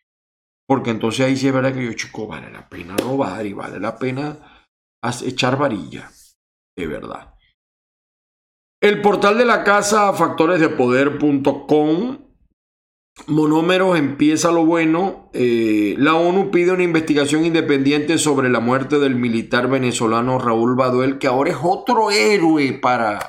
Porque 0.67 0.89
entonces 0.89 1.23
ahí 1.25 1.37
se 1.37 1.51
verá 1.51 1.71
que 1.71 1.85
yo, 1.85 1.93
chico, 1.93 2.25
vale 2.25 2.49
la 2.49 2.67
pena 2.67 2.97
robar 2.97 3.45
y 3.45 3.53
vale 3.53 3.79
la 3.79 3.99
pena 3.99 4.65
echar 5.23 5.55
varilla. 5.57 6.09
De 6.75 6.87
verdad. 6.87 7.35
El 8.81 9.03
portal 9.03 9.37
de 9.37 9.45
la 9.45 9.63
casa, 9.63 10.11
factoresdepoder.com. 10.13 12.20
Monómeros 13.27 13.97
empieza 13.97 14.51
lo 14.51 14.65
bueno. 14.65 15.29
Eh, 15.33 15.95
la 15.97 16.15
ONU 16.15 16.49
pide 16.51 16.71
una 16.71 16.83
investigación 16.83 17.45
independiente 17.45 18.17
sobre 18.17 18.49
la 18.49 18.59
muerte 18.59 18.99
del 18.99 19.15
militar 19.15 19.69
venezolano 19.69 20.39
Raúl 20.39 20.75
Baduel, 20.75 21.19
que 21.19 21.27
ahora 21.27 21.51
es 21.51 21.57
otro 21.61 22.11
héroe 22.11 22.73
para 22.73 23.19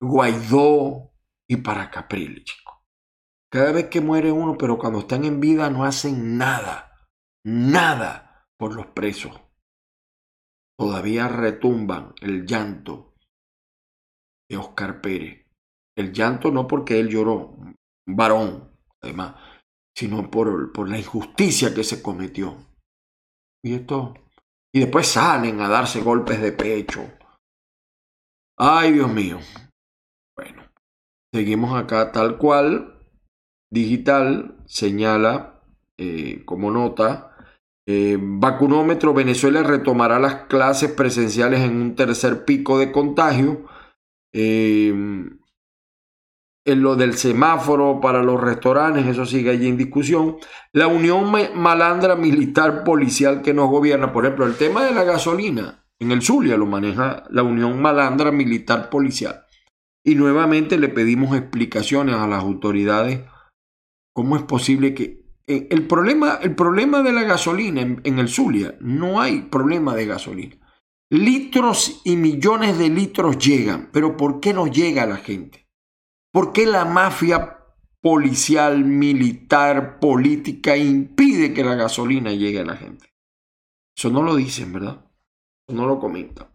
Guaidó 0.00 1.12
y 1.48 1.56
para 1.56 1.90
Capriles, 1.90 2.44
chico. 2.44 2.84
Cada 3.50 3.72
vez 3.72 3.88
que 3.88 4.00
muere 4.00 4.32
uno, 4.32 4.56
pero 4.58 4.78
cuando 4.78 5.00
están 5.00 5.24
en 5.24 5.40
vida 5.40 5.70
no 5.70 5.84
hacen 5.84 6.36
nada, 6.36 6.92
nada 7.44 8.46
por 8.58 8.74
los 8.74 8.86
presos. 8.88 9.40
Todavía 10.78 11.28
retumban 11.28 12.14
el 12.20 12.44
llanto 12.44 13.14
de 14.48 14.58
Oscar 14.58 15.00
Pérez. 15.00 15.46
El 15.96 16.12
llanto 16.12 16.50
no 16.50 16.66
porque 16.66 17.00
él 17.00 17.08
lloró, 17.08 17.56
varón, 18.06 18.75
sino 19.96 20.30
por, 20.30 20.72
por 20.72 20.88
la 20.88 20.98
injusticia 20.98 21.74
que 21.74 21.84
se 21.84 22.02
cometió. 22.02 22.56
Y 23.64 23.74
esto. 23.74 24.14
Y 24.72 24.80
después 24.80 25.06
salen 25.06 25.60
a 25.60 25.68
darse 25.68 26.02
golpes 26.02 26.40
de 26.40 26.52
pecho. 26.52 27.02
Ay, 28.58 28.92
Dios 28.92 29.12
mío. 29.12 29.38
Bueno, 30.36 30.62
seguimos 31.32 31.78
acá 31.78 32.12
tal 32.12 32.38
cual. 32.38 32.92
Digital 33.70 34.62
señala 34.66 35.62
eh, 35.98 36.44
como 36.44 36.70
nota. 36.70 37.36
Eh, 37.88 38.18
vacunómetro, 38.20 39.14
Venezuela 39.14 39.62
retomará 39.62 40.18
las 40.18 40.46
clases 40.46 40.92
presenciales 40.92 41.60
en 41.60 41.80
un 41.80 41.94
tercer 41.94 42.44
pico 42.44 42.78
de 42.78 42.92
contagio. 42.92 43.66
Eh, 44.34 44.92
en 46.66 46.82
lo 46.82 46.96
del 46.96 47.14
semáforo 47.14 48.00
para 48.00 48.22
los 48.22 48.40
restaurantes, 48.40 49.06
eso 49.06 49.24
sigue 49.24 49.50
allí 49.50 49.68
en 49.68 49.76
discusión. 49.76 50.36
La 50.72 50.88
unión 50.88 51.32
malandra 51.54 52.16
militar 52.16 52.82
policial 52.82 53.40
que 53.40 53.54
nos 53.54 53.70
gobierna, 53.70 54.12
por 54.12 54.26
ejemplo, 54.26 54.46
el 54.46 54.56
tema 54.56 54.84
de 54.84 54.92
la 54.92 55.04
gasolina, 55.04 55.84
en 56.00 56.10
el 56.10 56.22
Zulia 56.22 56.56
lo 56.56 56.66
maneja 56.66 57.22
la 57.30 57.44
unión 57.44 57.80
malandra 57.80 58.32
militar 58.32 58.90
policial. 58.90 59.46
Y 60.04 60.16
nuevamente 60.16 60.76
le 60.76 60.88
pedimos 60.88 61.36
explicaciones 61.36 62.16
a 62.16 62.26
las 62.26 62.42
autoridades 62.42 63.20
cómo 64.12 64.36
es 64.36 64.42
posible 64.42 64.92
que... 64.92 65.24
Eh, 65.46 65.68
el 65.70 65.86
problema, 65.86 66.40
el 66.42 66.56
problema 66.56 67.02
de 67.02 67.12
la 67.12 67.22
gasolina 67.22 67.80
en, 67.80 68.18
el 68.18 68.28
Zulia, 68.28 68.76
no 68.80 69.20
hay 69.20 69.42
problema 69.42 69.94
de 69.94 70.06
gasolina. 70.06 70.56
Litros 71.10 72.00
y 72.04 72.16
millones 72.16 72.76
de 72.78 72.88
litros 72.88 73.38
llegan, 73.38 73.90
pero 73.92 74.16
¿por 74.16 74.40
qué 74.40 74.52
no 74.52 74.66
llega 74.66 75.06
la 75.06 75.18
gente? 75.18 75.65
¿Por 76.36 76.52
qué 76.52 76.66
la 76.66 76.84
mafia 76.84 77.64
policial, 78.02 78.84
militar, 78.84 79.98
política 79.98 80.76
impide 80.76 81.54
que 81.54 81.64
la 81.64 81.76
gasolina 81.76 82.30
llegue 82.30 82.60
a 82.60 82.66
la 82.66 82.76
gente? 82.76 83.06
Eso 83.96 84.10
no 84.10 84.22
lo 84.22 84.36
dicen, 84.36 84.70
¿verdad? 84.70 85.02
Eso 85.66 85.74
no 85.74 85.86
lo 85.86 85.98
comentan. 85.98 86.48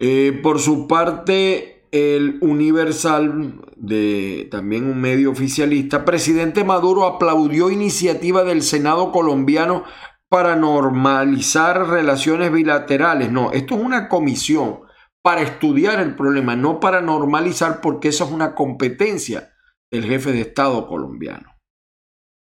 Eh, 0.00 0.40
por 0.42 0.58
su 0.58 0.88
parte, 0.88 1.86
el 1.92 2.38
Universal, 2.40 3.60
de 3.76 4.48
también 4.50 4.86
un 4.86 4.98
medio 4.98 5.30
oficialista, 5.30 6.06
presidente 6.06 6.64
Maduro 6.64 7.04
aplaudió 7.04 7.68
iniciativa 7.68 8.42
del 8.42 8.62
Senado 8.62 9.12
colombiano 9.12 9.84
para 10.30 10.56
normalizar 10.56 11.88
relaciones 11.88 12.52
bilaterales. 12.52 13.30
No, 13.30 13.52
esto 13.52 13.74
es 13.74 13.82
una 13.82 14.08
comisión 14.08 14.88
para 15.22 15.42
estudiar 15.42 16.00
el 16.00 16.16
problema, 16.16 16.56
no 16.56 16.80
para 16.80 17.00
normalizar, 17.00 17.80
porque 17.80 18.08
eso 18.08 18.24
es 18.24 18.30
una 18.30 18.54
competencia 18.54 19.52
del 19.92 20.04
jefe 20.04 20.32
de 20.32 20.40
Estado 20.40 20.86
colombiano. 20.86 21.56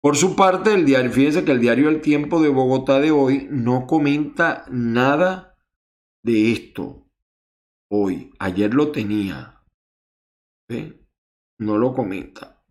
Por 0.03 0.17
su 0.17 0.37
parte, 0.37 0.73
el 0.75 0.85
diario, 0.85 1.11
fíjense 1.11 1.45
que 1.45 1.53
el 1.53 1.61
diario 1.61 1.89
El 1.89 2.01
Tiempo 2.01 2.41
de 2.41 2.49
Bogotá 2.49 3.01
de 3.01 3.11
hoy 3.11 3.49
no 3.51 3.87
comenta 3.87 4.65
nada 4.71 5.57
de 6.25 6.53
esto 6.53 7.09
hoy. 7.91 8.33
Ayer 8.39 8.75
lo 8.75 8.93
tenía. 8.93 9.65
No 11.59 11.79
lo 11.79 11.95
comenta. 11.95 12.63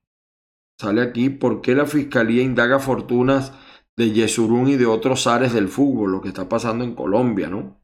Sale 0.80 1.02
aquí 1.02 1.30
por 1.30 1.62
qué 1.62 1.74
la 1.74 1.86
fiscalía 1.86 2.44
indaga 2.44 2.80
fortunas 2.80 3.54
de 3.98 4.12
Yesurún 4.12 4.68
y 4.68 4.76
de 4.76 4.86
otros 4.86 5.26
ares 5.26 5.54
del 5.54 5.70
fútbol, 5.70 6.12
lo 6.12 6.22
que 6.22 6.28
está 6.28 6.50
pasando 6.50 6.84
en 6.84 6.96
Colombia, 6.96 7.48
¿no? 7.48 7.82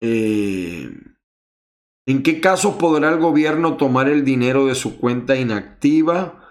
Eh, 0.00 0.90
¿En 2.06 2.22
qué 2.22 2.40
casos 2.40 2.76
podrá 2.76 3.10
el 3.10 3.18
gobierno 3.18 3.76
tomar 3.76 4.08
el 4.08 4.24
dinero 4.24 4.66
de 4.66 4.74
su 4.74 4.98
cuenta 4.98 5.36
inactiva? 5.36 6.44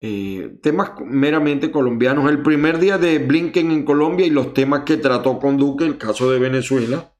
Eh, 0.00 0.58
temas 0.62 0.92
meramente 1.00 1.70
colombianos. 1.70 2.28
El 2.28 2.42
primer 2.42 2.78
día 2.78 2.98
de 2.98 3.18
Blinken 3.18 3.70
en 3.70 3.84
Colombia 3.84 4.26
y 4.26 4.30
los 4.30 4.52
temas 4.54 4.82
que 4.84 4.96
trató 4.96 5.38
con 5.38 5.56
Duque, 5.56 5.84
el 5.84 5.98
caso 5.98 6.30
de 6.30 6.38
Venezuela, 6.38 7.14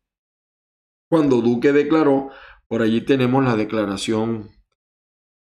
cuando 1.09 1.41
Duque 1.41 1.73
declaró, 1.73 2.31
por 2.67 2.83
allí 2.83 3.03
tenemos 3.03 3.45
la 3.45 3.57
declaración 3.57 4.51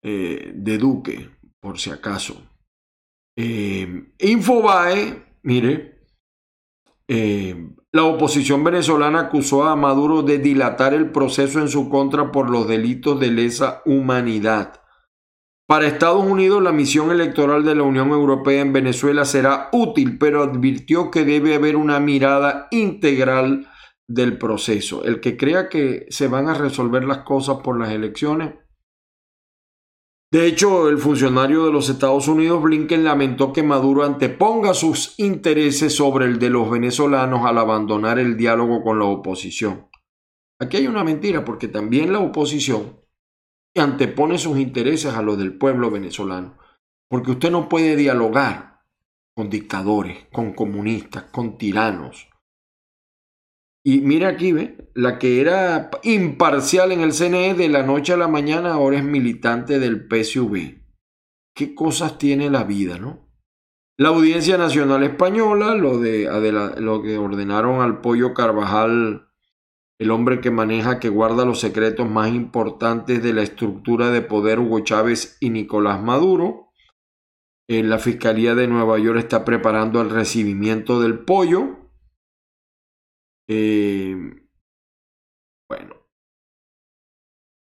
eh, 0.02 0.52
de 0.56 0.78
Duque, 0.78 1.30
por 1.60 1.80
si 1.80 1.92
acaso. 1.92 2.44
Infobae, 3.38 5.24
mire, 5.44 6.02
la 7.92 8.04
oposición 8.04 8.64
venezolana 8.64 9.22
acusó 9.22 9.64
a 9.64 9.76
Maduro 9.76 10.22
de 10.22 10.38
dilatar 10.38 10.94
el 10.94 11.12
proceso 11.12 11.60
en 11.60 11.70
su 11.70 11.90
contra 11.90 12.32
por 12.32 12.50
los 12.50 12.68
delitos 12.68 13.20
de 13.20 13.32
lesa 13.32 13.82
humanidad. 13.86 14.82
Para 15.68 15.88
Estados 15.88 16.24
Unidos, 16.24 16.62
la 16.62 16.72
misión 16.72 17.12
electoral 17.12 17.64
de 17.64 17.76
la 17.76 17.84
Unión 17.84 18.10
Europea 18.10 18.62
en 18.62 18.74
Venezuela 18.74 19.26
será 19.26 19.70
útil, 19.72 20.18
pero 20.18 20.44
advirtió 20.44 21.10
que 21.10 21.26
debe 21.26 21.56
haber 21.56 21.76
una 21.76 22.00
mirada 22.00 22.68
integral 22.72 23.68
del 24.08 24.38
proceso. 24.38 25.04
El 25.04 25.20
que 25.20 25.38
crea 25.38 25.70
que 25.70 26.06
se 26.10 26.28
van 26.28 26.48
a 26.48 26.56
resolver 26.56 27.04
las 27.06 27.20
cosas 27.20 27.58
por 27.64 27.80
las 27.80 27.92
elecciones 27.92 28.54
de 30.32 30.46
hecho, 30.46 30.90
el 30.90 31.00
funcionario 31.00 31.66
de 31.66 31.72
los 31.72 31.90
Estados 31.90 32.28
Unidos, 32.28 32.62
Blinken, 32.62 33.04
lamentó 33.04 33.52
que 33.52 33.64
Maduro 33.64 34.04
anteponga 34.04 34.76
sus 34.76 35.16
intereses 35.18 35.96
sobre 35.96 36.26
el 36.26 36.38
de 36.38 36.52
los 36.52 36.70
venezolanos 36.70 37.46
al 37.46 37.58
abandonar 37.58 38.20
el 38.20 38.38
diálogo 38.38 38.84
con 38.84 39.00
la 39.00 39.06
oposición. 39.06 39.88
Aquí 40.60 40.78
hay 40.78 40.88
una 40.88 41.04
mentira, 41.04 41.44
porque 41.44 41.68
también 41.68 42.14
la 42.14 42.20
oposición 42.20 43.00
antepone 43.76 44.38
sus 44.38 44.60
intereses 44.60 45.14
a 45.14 45.22
los 45.22 45.38
del 45.38 45.58
pueblo 45.58 45.90
venezolano. 45.90 46.58
Porque 47.10 47.32
usted 47.32 47.50
no 47.50 47.68
puede 47.68 47.96
dialogar 47.96 48.84
con 49.36 49.50
dictadores, 49.50 50.28
con 50.32 50.54
comunistas, 50.54 51.24
con 51.32 51.58
tiranos, 51.58 52.29
y 53.84 54.02
mira 54.02 54.30
aquí, 54.30 54.52
¿ve? 54.52 54.90
La 54.94 55.18
que 55.20 55.40
era 55.40 55.90
imparcial 56.04 56.92
en 56.92 57.02
el 57.02 57.14
CNE 57.14 57.54
de 57.54 57.70
la 57.70 57.84
noche 57.84 58.14
a 58.14 58.18
la 58.18 58.28
mañana 58.28 58.74
ahora 58.74 58.98
es 58.98 59.04
militante 59.04 59.80
del 59.80 60.08
PSV. 60.08 60.80
¿Qué 61.56 61.76
cosas 61.76 62.18
tiene 62.18 62.50
la 62.50 62.64
vida, 62.64 62.98
no? 62.98 63.30
La 63.98 64.10
Audiencia 64.10 64.58
Nacional 64.58 65.04
Española, 65.04 65.76
lo, 65.76 66.00
de, 66.00 66.30
lo 66.78 67.02
que 67.02 67.18
ordenaron 67.18 67.82
al 67.82 68.00
Pollo 68.00 68.34
Carvajal, 68.34 69.30
el 69.98 70.12
hombre 70.12 70.40
que 70.40 70.52
maneja, 70.52 71.00
que 71.00 71.10
guarda 71.10 71.44
los 71.44 71.60
secretos 71.60 72.10
más 72.10 72.30
importantes 72.30 73.22
de 73.22 73.34
la 73.34 73.42
estructura 73.42 74.10
de 74.10 74.22
poder 74.22 74.60
Hugo 74.60 74.80
Chávez 74.82 75.38
y 75.42 75.50
Nicolás 75.50 76.02
Maduro. 76.02 76.72
Eh, 77.68 77.84
la 77.84 78.00
Fiscalía 78.00 78.56
de 78.56 78.68
Nueva 78.68 78.98
York 79.00 79.20
está 79.20 79.44
preparando 79.44 80.02
el 80.02 80.10
recibimiento 80.10 81.02
del 81.02 81.20
pollo 81.20 81.79
eh, 83.50 84.16
bueno, 85.68 85.96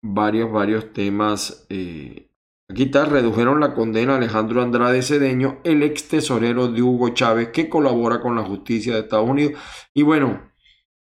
varios, 0.02 0.52
varios 0.52 0.92
temas. 0.92 1.66
Eh, 1.70 2.30
aquí 2.68 2.84
está, 2.84 3.06
redujeron 3.06 3.60
la 3.60 3.74
condena 3.74 4.14
a 4.14 4.16
Alejandro 4.18 4.62
Andrade 4.62 5.02
Cedeño, 5.02 5.60
el 5.64 5.82
ex 5.82 6.08
tesorero 6.08 6.68
de 6.68 6.82
Hugo 6.82 7.08
Chávez, 7.10 7.48
que 7.48 7.70
colabora 7.70 8.20
con 8.20 8.36
la 8.36 8.44
justicia 8.44 8.92
de 8.94 9.00
Estados 9.00 9.28
Unidos. 9.28 9.60
Y 9.94 10.02
bueno, 10.02 10.52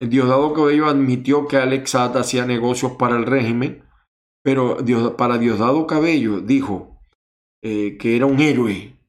Diosdado 0.01 0.53
Cabello 0.53 0.87
admitió 0.87 1.47
que 1.47 1.57
Alex 1.57 1.95
hacía 1.95 2.45
negocios 2.45 2.93
para 2.99 3.15
el 3.15 3.25
régimen, 3.25 3.85
pero 4.43 4.77
para 5.15 5.37
Diosdado 5.37 5.87
Cabello 5.87 6.41
dijo 6.41 6.99
eh, 7.63 7.97
que 7.97 8.17
era 8.17 8.25
un 8.25 8.41
héroe, 8.41 8.99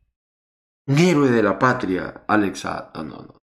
un 0.87 0.99
héroe 0.99 1.29
de 1.29 1.43
la 1.43 1.59
patria, 1.59 2.25
Alex 2.29 2.65
no, 2.65 3.03
no. 3.03 3.36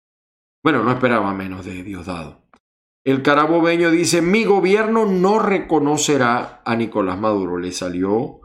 Bueno, 0.64 0.82
no 0.82 0.92
esperaba 0.92 1.34
menos 1.34 1.66
de 1.66 1.82
Diosdado. 1.82 2.40
El 3.04 3.20
carabobeño 3.20 3.90
dice, 3.90 4.22
mi 4.22 4.44
gobierno 4.44 5.04
no 5.04 5.38
reconocerá 5.38 6.62
a 6.64 6.74
Nicolás 6.74 7.18
Maduro. 7.20 7.58
Le 7.58 7.70
salió 7.70 8.40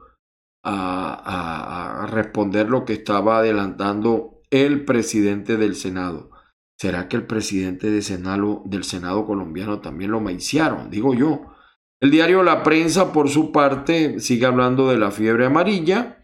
a, 0.66 2.08
responder 2.12 2.70
lo 2.70 2.84
que 2.84 2.92
estaba 2.92 3.38
adelantando 3.38 4.42
el 4.50 4.84
presidente 4.84 5.56
del 5.56 5.76
Senado. 5.76 6.32
¿Será 6.78 7.08
que 7.08 7.16
el 7.16 7.26
presidente 7.26 7.90
de 7.90 8.02
Senado, 8.02 8.64
del 8.66 8.84
Senado 8.84 9.26
colombiano 9.26 9.80
también 9.80 10.12
lo 10.12 10.20
maiciaron? 10.20 10.90
Digo 10.90 11.14
yo. 11.14 11.56
El 12.02 12.12
diario 12.12 12.44
La 12.44 12.64
Prensa, 12.64 13.14
por 13.14 13.30
su 13.30 13.54
parte, 13.54 14.20
sigue 14.20 14.46
hablando 14.46 14.90
de 14.90 14.98
la 14.98 15.12
fiebre 15.12 15.46
amarilla. 15.46 16.22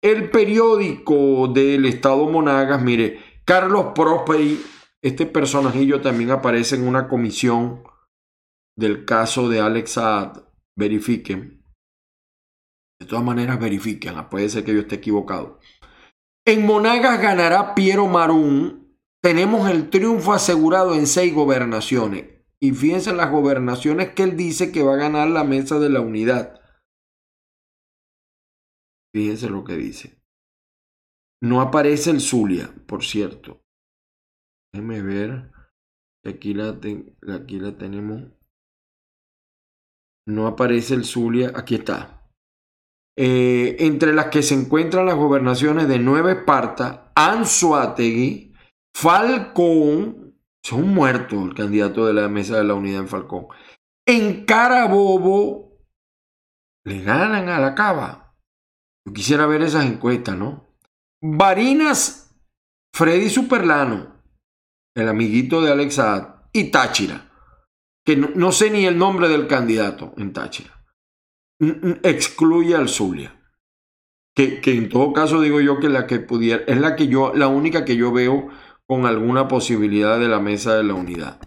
El 0.00 0.30
periódico 0.30 1.48
del 1.48 1.84
Estado 1.86 2.28
Monagas, 2.28 2.80
mire, 2.80 3.18
Carlos 3.44 3.86
Prosperi 3.94 4.60
este 5.02 5.26
personajillo 5.26 6.00
también 6.00 6.30
aparece 6.30 6.76
en 6.76 6.86
una 6.86 7.08
comisión 7.08 7.82
del 8.76 9.04
caso 9.04 9.48
de 9.48 9.60
Alex 9.60 9.92
Saad. 9.92 10.44
Verifiquen. 10.76 11.64
De 13.00 13.06
todas 13.06 13.24
maneras, 13.24 13.58
verifiquen. 13.58 14.14
Puede 14.30 14.48
ser 14.48 14.64
que 14.64 14.72
yo 14.72 14.80
esté 14.80 14.96
equivocado. 14.96 15.58
En 16.46 16.64
Monagas 16.64 17.20
ganará 17.20 17.74
Piero 17.74 18.06
Marún. 18.06 18.96
Tenemos 19.20 19.68
el 19.68 19.90
triunfo 19.90 20.32
asegurado 20.32 20.94
en 20.94 21.06
seis 21.06 21.34
gobernaciones. 21.34 22.44
Y 22.60 22.70
fíjense 22.72 23.10
en 23.10 23.16
las 23.16 23.30
gobernaciones 23.30 24.14
que 24.14 24.22
él 24.22 24.36
dice 24.36 24.70
que 24.70 24.84
va 24.84 24.94
a 24.94 24.98
ganar 24.98 25.28
la 25.28 25.42
mesa 25.42 25.80
de 25.80 25.90
la 25.90 26.00
unidad. 26.00 26.60
Fíjense 29.12 29.50
lo 29.50 29.64
que 29.64 29.76
dice. 29.76 30.22
No 31.42 31.60
aparece 31.60 32.10
el 32.10 32.20
Zulia, 32.20 32.72
por 32.86 33.04
cierto. 33.04 33.61
Déjenme 34.72 35.02
ver. 35.02 35.50
Aquí 36.24 36.54
la, 36.54 36.78
aquí 37.34 37.58
la 37.58 37.76
tenemos. 37.76 38.22
No 40.26 40.46
aparece 40.46 40.94
el 40.94 41.04
Zulia. 41.04 41.52
Aquí 41.54 41.74
está. 41.74 42.22
Eh, 43.16 43.76
entre 43.80 44.14
las 44.14 44.26
que 44.26 44.42
se 44.42 44.54
encuentran 44.54 45.06
las 45.06 45.16
gobernaciones 45.16 45.86
de 45.88 45.98
Nueva 45.98 46.32
Esparta, 46.32 47.12
Anzuategui, 47.14 48.54
Falcón, 48.96 50.38
son 50.64 50.94
muertos 50.94 51.44
el 51.44 51.54
candidato 51.54 52.06
de 52.06 52.14
la 52.14 52.28
mesa 52.28 52.56
de 52.56 52.64
la 52.64 52.74
unidad 52.74 53.00
en 53.00 53.08
Falcón. 53.08 53.48
En 54.06 54.46
Carabobo, 54.46 55.78
le 56.84 57.02
ganan 57.02 57.48
a 57.48 57.60
la 57.60 57.74
cava. 57.74 58.34
Yo 59.06 59.12
quisiera 59.12 59.46
ver 59.46 59.62
esas 59.62 59.84
encuestas, 59.84 60.36
¿no? 60.36 60.66
Barinas, 61.22 62.34
Freddy 62.94 63.28
Superlano, 63.28 64.21
el 64.94 65.08
amiguito 65.08 65.62
de 65.62 65.72
Alex 65.72 66.00
y 66.52 66.70
Táchira, 66.70 67.30
que 68.04 68.16
no, 68.16 68.52
sé 68.52 68.70
ni 68.70 68.84
el 68.84 68.98
nombre 68.98 69.28
del 69.28 69.46
candidato 69.46 70.12
en 70.16 70.32
Táchira. 70.32 70.84
Excluye 72.02 72.74
al 72.74 72.88
Zulia. 72.88 73.38
Que, 74.34 74.60
que, 74.60 74.74
en 74.74 74.88
todo 74.88 75.12
caso 75.12 75.40
digo 75.40 75.60
yo 75.60 75.78
que 75.78 75.90
la 75.90 76.06
que 76.06 76.18
pudiera, 76.18 76.64
es 76.66 76.80
la 76.80 76.96
que 76.96 77.06
yo, 77.06 77.32
la 77.34 77.48
única 77.48 77.84
que 77.84 77.96
yo 77.96 78.12
veo 78.12 78.48
con 78.86 79.06
alguna 79.06 79.46
posibilidad 79.46 80.18
de 80.18 80.28
la 80.28 80.40
mesa 80.40 80.74
de 80.74 80.84
la 80.84 80.94
unidad. 80.94 81.38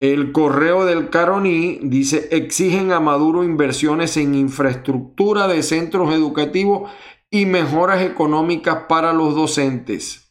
El 0.00 0.32
correo 0.32 0.84
del 0.84 1.08
Caroní 1.08 1.78
dice, 1.82 2.28
exigen 2.32 2.92
a 2.92 3.00
Maduro 3.00 3.44
inversiones 3.44 4.16
en 4.16 4.34
infraestructura 4.34 5.46
de 5.46 5.62
centros 5.62 6.12
educativos 6.12 6.90
y 7.30 7.46
mejoras 7.46 8.02
económicas 8.02 8.84
para 8.88 9.12
los 9.12 9.34
docentes. 9.34 10.23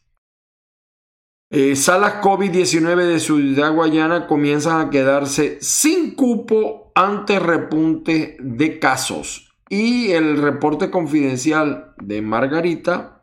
Eh, 1.55 1.75
salas 1.75 2.15
COVID-19 2.15 3.05
de 3.05 3.19
Ciudad 3.19 3.75
Guayana 3.75 4.25
comienzan 4.25 4.81
a 4.81 4.89
quedarse 4.89 5.59
sin 5.61 6.15
cupo 6.15 6.91
ante 6.95 7.37
repunte 7.37 8.37
de 8.39 8.79
casos. 8.79 9.53
Y 9.69 10.13
el 10.13 10.41
reporte 10.41 10.89
confidencial 10.89 11.93
de 12.01 12.23
Margarita 12.23 13.21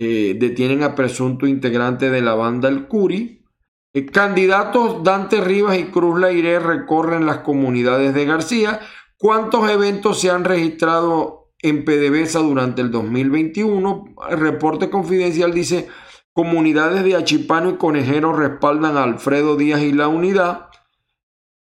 eh, 0.00 0.34
detienen 0.40 0.82
a 0.82 0.94
presunto 0.94 1.46
integrante 1.46 2.08
de 2.08 2.22
la 2.22 2.34
banda 2.34 2.70
El 2.70 2.88
Curi. 2.88 3.44
Eh, 3.92 4.06
candidatos 4.06 5.04
Dante 5.04 5.42
Rivas 5.42 5.76
y 5.76 5.84
Cruz 5.84 6.18
Lairé 6.18 6.58
recorren 6.58 7.26
las 7.26 7.40
comunidades 7.40 8.14
de 8.14 8.24
García. 8.24 8.80
¿Cuántos 9.18 9.68
eventos 9.70 10.18
se 10.18 10.30
han 10.30 10.44
registrado 10.44 11.50
en 11.60 11.84
PDVSA 11.84 12.38
durante 12.38 12.80
el 12.80 12.90
2021? 12.90 14.04
El 14.30 14.38
reporte 14.38 14.88
confidencial 14.88 15.52
dice, 15.52 15.88
comunidades 16.34 17.04
de 17.04 17.16
Achipano 17.16 17.70
y 17.70 17.76
Conejero 17.76 18.32
respaldan 18.32 18.96
a 18.96 19.04
Alfredo 19.04 19.56
Díaz 19.56 19.82
y 19.82 19.92
la 19.92 20.08
unidad. 20.08 20.68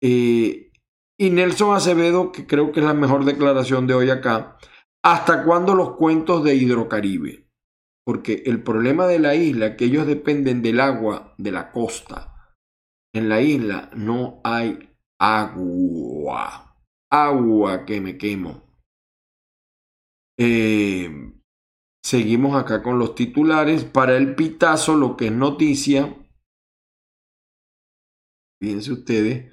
Eh, 0.02 0.72
y 1.18 1.30
Nelson 1.30 1.76
Acevedo, 1.76 2.32
que 2.32 2.48
creo 2.48 2.72
que 2.72 2.80
es 2.80 2.86
la 2.86 2.94
mejor 2.94 3.26
declaración 3.26 3.86
de 3.88 3.94
hoy 3.94 4.10
acá, 4.10 4.58
¿hasta 5.04 5.44
cuándo 5.44 5.76
los 5.76 5.96
cuentos 5.96 6.44
de 6.44 6.56
Hidrocaribe? 6.56 7.48
Porque 8.04 8.44
el 8.46 8.64
problema 8.64 9.08
de 9.08 9.20
la 9.20 9.36
isla, 9.36 9.76
que 9.76 9.86
ellos 9.86 10.08
dependen 10.08 10.62
del 10.62 10.80
agua 10.80 11.36
de 11.38 11.52
la 11.52 11.72
costa. 11.72 12.34
En 13.14 13.30
la 13.30 13.42
isla 13.42 13.92
no 13.94 14.42
hay 14.44 14.90
agua 15.20 16.72
agua 17.12 17.86
que 17.86 18.02
me 18.02 18.18
quemo. 18.18 18.64
Eh, 20.40 21.34
seguimos 22.04 22.56
acá 22.56 22.82
con 22.82 23.00
los 23.00 23.16
titulares. 23.16 23.84
Para 23.84 24.18
el 24.18 24.36
pitazo, 24.36 24.96
lo 24.96 25.18
que 25.18 25.28
es 25.28 25.32
noticia. 25.32 26.16
Fíjense 28.62 28.92
ustedes. 28.92 29.52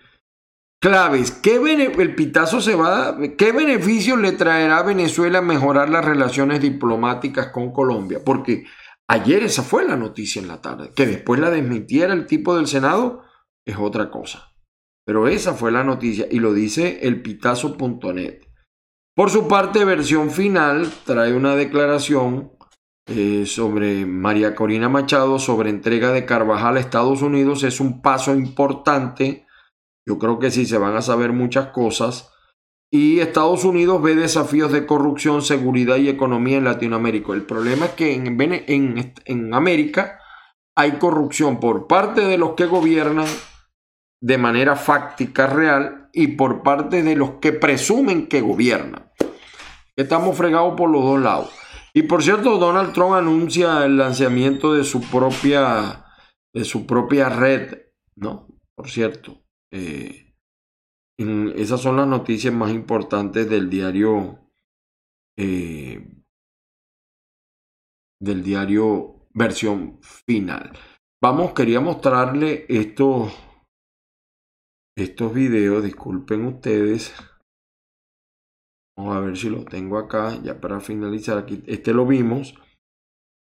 Claves. 0.81 1.33
¿Qué 1.33 1.57
el 1.57 2.15
pitazo 2.15 2.61
se 2.61 2.77
va 2.77 3.19
¿Qué 3.37 3.51
beneficios 3.51 4.19
le 4.19 4.33
traerá 4.33 4.79
a 4.79 4.85
Venezuela 4.85 5.43
mejorar 5.43 5.91
las 5.91 6.05
relaciones 6.05 6.61
diplomáticas 6.61 7.49
con 7.49 7.73
Colombia? 7.73 8.21
Porque 8.25 8.65
ayer 9.09 9.43
esa 9.43 9.63
fue 9.63 9.85
la 9.85 9.97
noticia 9.97 10.41
en 10.41 10.47
la 10.47 10.61
tarde. 10.61 10.93
Que 10.95 11.07
después 11.07 11.41
la 11.41 11.51
desmintiera 11.51 12.13
el 12.13 12.27
tipo 12.27 12.57
del 12.57 12.69
Senado 12.69 13.25
es 13.67 13.77
otra 13.77 14.11
cosa. 14.11 14.53
Pero 15.05 15.27
esa 15.27 15.55
fue 15.55 15.73
la 15.73 15.83
noticia 15.83 16.29
y 16.31 16.39
lo 16.39 16.53
dice 16.53 17.01
el 17.03 17.23
pitazo.net. 17.23 18.48
Por 19.19 19.31
su 19.31 19.49
parte, 19.49 19.85
versión 19.85 20.31
final 20.31 20.93
trae 21.05 21.35
una 21.35 21.57
declaración 21.57 22.53
eh, 23.09 23.47
sobre 23.47 24.07
María 24.07 24.55
Corina 24.55 24.89
Machado 24.89 25.41
sobre 25.41 25.71
entrega 25.71 26.13
de 26.13 26.25
Carvajal 26.25 26.77
a 26.77 26.81
Estados 26.81 27.21
Unidos. 27.23 27.65
Es 27.65 27.81
un 27.81 28.01
paso 28.01 28.33
importante. 28.37 29.45
Yo 30.07 30.21
creo 30.21 30.39
que 30.39 30.53
sí 30.53 30.67
se 30.67 30.79
van 30.79 30.95
a 30.95 31.03
saber 31.03 31.33
muchas 31.33 31.71
cosas. 31.71 32.31
Y 32.93 33.19
Estados 33.19 33.65
Unidos 33.65 34.01
ve 34.01 34.15
desafíos 34.15 34.71
de 34.71 34.87
corrupción, 34.87 35.43
seguridad 35.43 35.97
y 35.97 36.09
economía 36.09 36.59
en 36.59 36.65
Latinoamérica. 36.67 37.33
El 37.33 37.43
problema 37.43 37.87
es 37.87 37.93
que 37.95 38.15
en, 38.15 38.41
en, 38.41 39.15
en 39.25 39.53
América 39.53 40.21
hay 40.77 40.93
corrupción 40.93 41.59
por 41.59 41.89
parte 41.89 42.21
de 42.21 42.39
los 42.39 42.53
que 42.53 42.67
gobiernan 42.67 43.27
de 44.23 44.39
manera 44.39 44.77
fáctica 44.77 45.49
real 45.49 46.09
y 46.13 46.29
por 46.29 46.63
parte 46.63 47.03
de 47.03 47.17
los 47.17 47.33
que 47.41 47.53
presumen 47.53 48.29
que 48.29 48.43
gobiernan. 48.43 49.08
Estamos 49.99 50.37
fregados 50.37 50.75
por 50.77 50.91
los 50.91 51.03
dos 51.03 51.21
lados. 51.21 51.51
Y 51.93 52.05
por 52.05 52.23
cierto, 52.23 52.57
Donald 52.57 52.93
Trump 52.93 53.15
anuncia 53.15 53.85
el 53.85 53.97
lanzamiento 53.97 54.73
de 54.73 54.85
su 54.85 55.01
propia, 55.01 56.05
de 56.55 56.65
su 56.65 56.87
propia 56.87 57.29
red, 57.29 57.87
¿no? 58.15 58.47
Por 58.77 58.89
cierto, 58.89 59.43
eh, 59.73 60.37
esas 61.19 61.81
son 61.81 61.97
las 61.97 62.07
noticias 62.07 62.55
más 62.55 62.71
importantes 62.71 63.51
del 63.51 63.69
diario, 63.69 64.53
eh, 65.37 66.09
del 68.21 68.45
diario 68.45 69.27
versión 69.35 69.99
final. 70.01 70.79
Vamos, 71.21 71.55
quería 71.55 71.81
mostrarle 71.81 72.67
esto 72.69 73.33
estos 74.97 75.35
videos, 75.35 75.83
disculpen 75.83 76.45
ustedes. 76.45 77.13
Vamos 78.99 79.17
a 79.17 79.21
ver 79.21 79.37
si 79.37 79.49
lo 79.49 79.65
tengo 79.65 79.97
acá, 79.97 80.35
ya 80.43 80.61
para 80.61 80.81
finalizar 80.81 81.39
aquí. 81.39 81.63
Este 81.69 81.95
lo 81.95 82.05
vimos, 82.05 82.57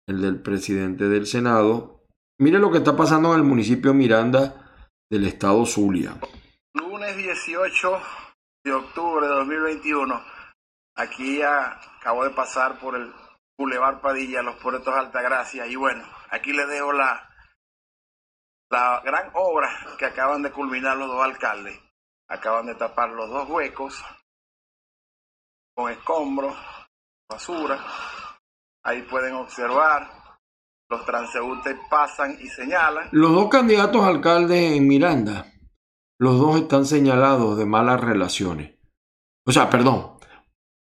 el 0.07 0.23
del 0.23 0.41
presidente 0.41 1.09
del 1.09 1.27
Senado. 1.27 2.05
Mire 2.39 2.61
lo 2.61 2.71
que 2.71 2.79
está 2.79 2.97
pasando 2.97 3.33
en 3.33 3.41
el 3.41 3.45
municipio 3.45 3.93
Miranda 3.93 4.71
del 5.11 5.27
estado 5.27 5.67
Zulia. 5.67 6.15
Lunes 6.75 7.17
18 7.17 8.01
de 8.65 8.73
octubre 8.73 9.27
de 9.27 9.35
2021. 9.35 10.23
Aquí 10.95 11.43
acabo 11.43 12.23
de 12.23 12.31
pasar 12.31 12.79
por 12.79 12.95
el 12.95 13.13
Boulevard 13.59 14.01
Padilla, 14.01 14.43
los 14.43 14.55
puertos 14.63 14.95
Altagracia. 14.95 15.67
Y 15.67 15.75
bueno, 15.75 16.05
aquí 16.31 16.53
le 16.53 16.67
dejo 16.67 16.93
la, 16.93 17.29
la 18.71 19.03
gran 19.05 19.33
obra 19.35 19.69
que 19.99 20.05
acaban 20.05 20.41
de 20.41 20.53
culminar 20.53 20.97
los 20.97 21.09
dos 21.09 21.21
alcaldes. 21.21 21.77
Acaban 22.29 22.67
de 22.67 22.77
tapar 22.77 23.11
los 23.11 23.29
dos 23.29 23.49
huecos 23.49 24.01
con 25.79 25.93
escombros, 25.93 26.57
basura. 27.31 27.79
Ahí 28.85 29.03
pueden 29.03 29.35
observar, 29.35 30.11
los 30.91 31.07
transeúntes 31.07 31.77
pasan 31.89 32.37
y 32.41 32.49
señalan. 32.49 33.09
Los 33.13 33.31
dos 33.31 33.49
candidatos 33.49 34.03
alcaldes 34.03 34.73
en 34.73 34.89
Miranda, 34.89 35.47
los 36.19 36.37
dos 36.37 36.57
están 36.57 36.85
señalados 36.85 37.57
de 37.57 37.65
malas 37.65 38.01
relaciones. 38.01 38.75
O 39.47 39.53
sea, 39.53 39.71
perdón, 39.71 40.19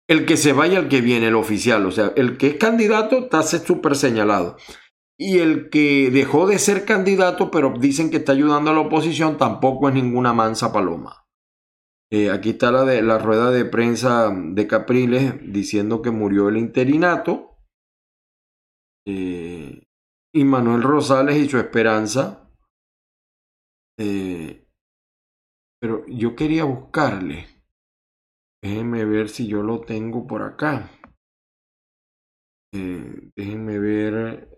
el 0.09 0.27
que 0.27 0.37
se 0.37 0.53
vaya, 0.53 0.81
el 0.81 0.89
que 0.89 1.01
viene, 1.01 1.29
el 1.29 1.37
oficial, 1.37 1.87
o 1.87 1.93
sea, 1.93 2.13
el 2.17 2.37
que 2.37 2.49
es 2.49 2.57
candidato 2.57 3.19
está 3.19 3.45
súper 3.45 3.95
señalado 3.95 4.57
y 5.17 5.39
el 5.39 5.71
que 5.71 6.11
dejó 6.11 6.49
de 6.49 6.59
ser 6.59 6.85
candidato, 6.85 7.53
pero 7.53 7.73
dicen 7.79 8.11
que 8.11 8.17
está 8.17 8.33
ayudando 8.33 8.73
a 8.73 8.75
la 8.75 8.81
oposición, 8.81 9.39
tampoco 9.39 9.89
es 9.89 9.95
ninguna 9.95 10.33
mansa 10.33 10.73
paloma. 10.73 11.28
Eh, 12.11 12.31
aquí 12.31 12.51
está 12.51 12.73
la, 12.73 12.85
de, 12.85 13.03
la 13.03 13.19
rueda 13.19 13.51
de 13.51 13.67
prensa 13.67 14.31
de 14.33 14.67
Capriles 14.67 15.35
diciendo 15.53 16.01
que 16.01 16.11
murió 16.11 16.49
el 16.49 16.57
interinato. 16.57 17.57
Eh, 19.07 19.87
y 20.35 20.45
Manuel 20.45 20.83
Rosales 20.83 21.37
y 21.37 21.49
su 21.49 21.59
esperanza. 21.59 22.51
Eh, 23.99 24.67
pero 25.81 26.07
yo 26.07 26.35
quería 26.35 26.65
buscarle. 26.65 27.47
Déjenme 28.63 29.05
ver 29.05 29.29
si 29.29 29.47
yo 29.47 29.63
lo 29.63 29.81
tengo 29.83 30.27
por 30.27 30.43
acá. 30.43 30.91
déjenme 32.73 33.79
ver 33.79 34.49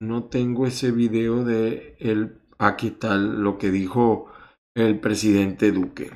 no 0.00 0.28
tengo 0.28 0.66
ese 0.66 0.90
video 0.90 1.44
de 1.44 1.96
el 2.00 2.40
aquí 2.58 2.88
está 2.88 3.16
lo 3.16 3.58
que 3.58 3.70
dijo 3.70 4.32
el 4.74 5.00
presidente 5.00 5.72
Duque. 5.72 6.10